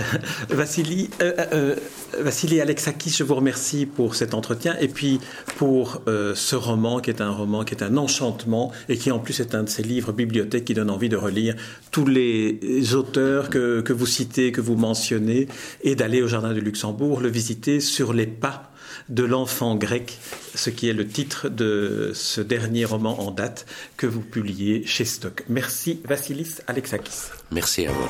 Vassili, 0.50 1.10
euh, 1.20 1.32
euh, 1.52 1.76
Vassili 2.18 2.60
Alexakis, 2.60 3.10
je 3.10 3.24
vous 3.24 3.34
remercie 3.34 3.86
pour 3.86 4.14
cet 4.14 4.34
entretien 4.34 4.76
et 4.80 4.88
puis 4.88 5.20
pour 5.56 6.02
ce 6.06 6.56
roman 6.56 7.00
qui 7.00 7.10
est 7.10 7.20
un 7.20 7.30
roman 7.30 7.64
qui 7.64 7.74
est 7.74 7.82
un 7.82 7.96
enchantement 7.96 8.72
et 8.88 8.96
qui 8.96 9.10
en 9.10 9.18
plus 9.18 9.40
est 9.40 9.54
un 9.54 9.62
de 9.62 9.68
ces 9.68 9.82
livres 9.82 10.12
bibliothèques 10.12 10.64
qui 10.64 10.74
donne 10.74 10.90
envie 10.90 11.08
de 11.08 11.16
relire 11.16 11.54
tous 11.90 12.06
les 12.06 12.94
auteurs 12.94 13.50
que, 13.50 13.80
que 13.80 13.92
vous 13.92 14.06
citez, 14.06 14.52
que 14.52 14.60
vous 14.60 14.76
mentionnez 14.76 15.48
et 15.82 15.94
d'aller 15.94 16.22
au 16.22 16.28
Jardin 16.28 16.52
du 16.52 16.60
Luxembourg, 16.60 17.20
le 17.20 17.28
visiter 17.28 17.80
sur 17.80 18.12
les 18.12 18.26
pas 18.26 18.69
de 19.08 19.24
l'enfant 19.24 19.76
grec, 19.76 20.18
ce 20.54 20.70
qui 20.70 20.88
est 20.88 20.92
le 20.92 21.06
titre 21.06 21.48
de 21.48 22.12
ce 22.14 22.40
dernier 22.40 22.84
roman 22.84 23.20
en 23.20 23.30
date 23.30 23.66
que 23.96 24.06
vous 24.06 24.20
publiez 24.20 24.86
chez 24.86 25.04
Stock. 25.04 25.44
Merci 25.48 26.00
Vassilis 26.04 26.56
Alexakis. 26.66 27.30
Merci 27.50 27.86
à 27.86 27.92
vous. 27.92 28.08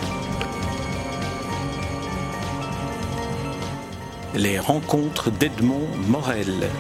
Les 4.34 4.58
rencontres 4.58 5.30
d'Edmond 5.30 5.88
Morel. 6.06 6.70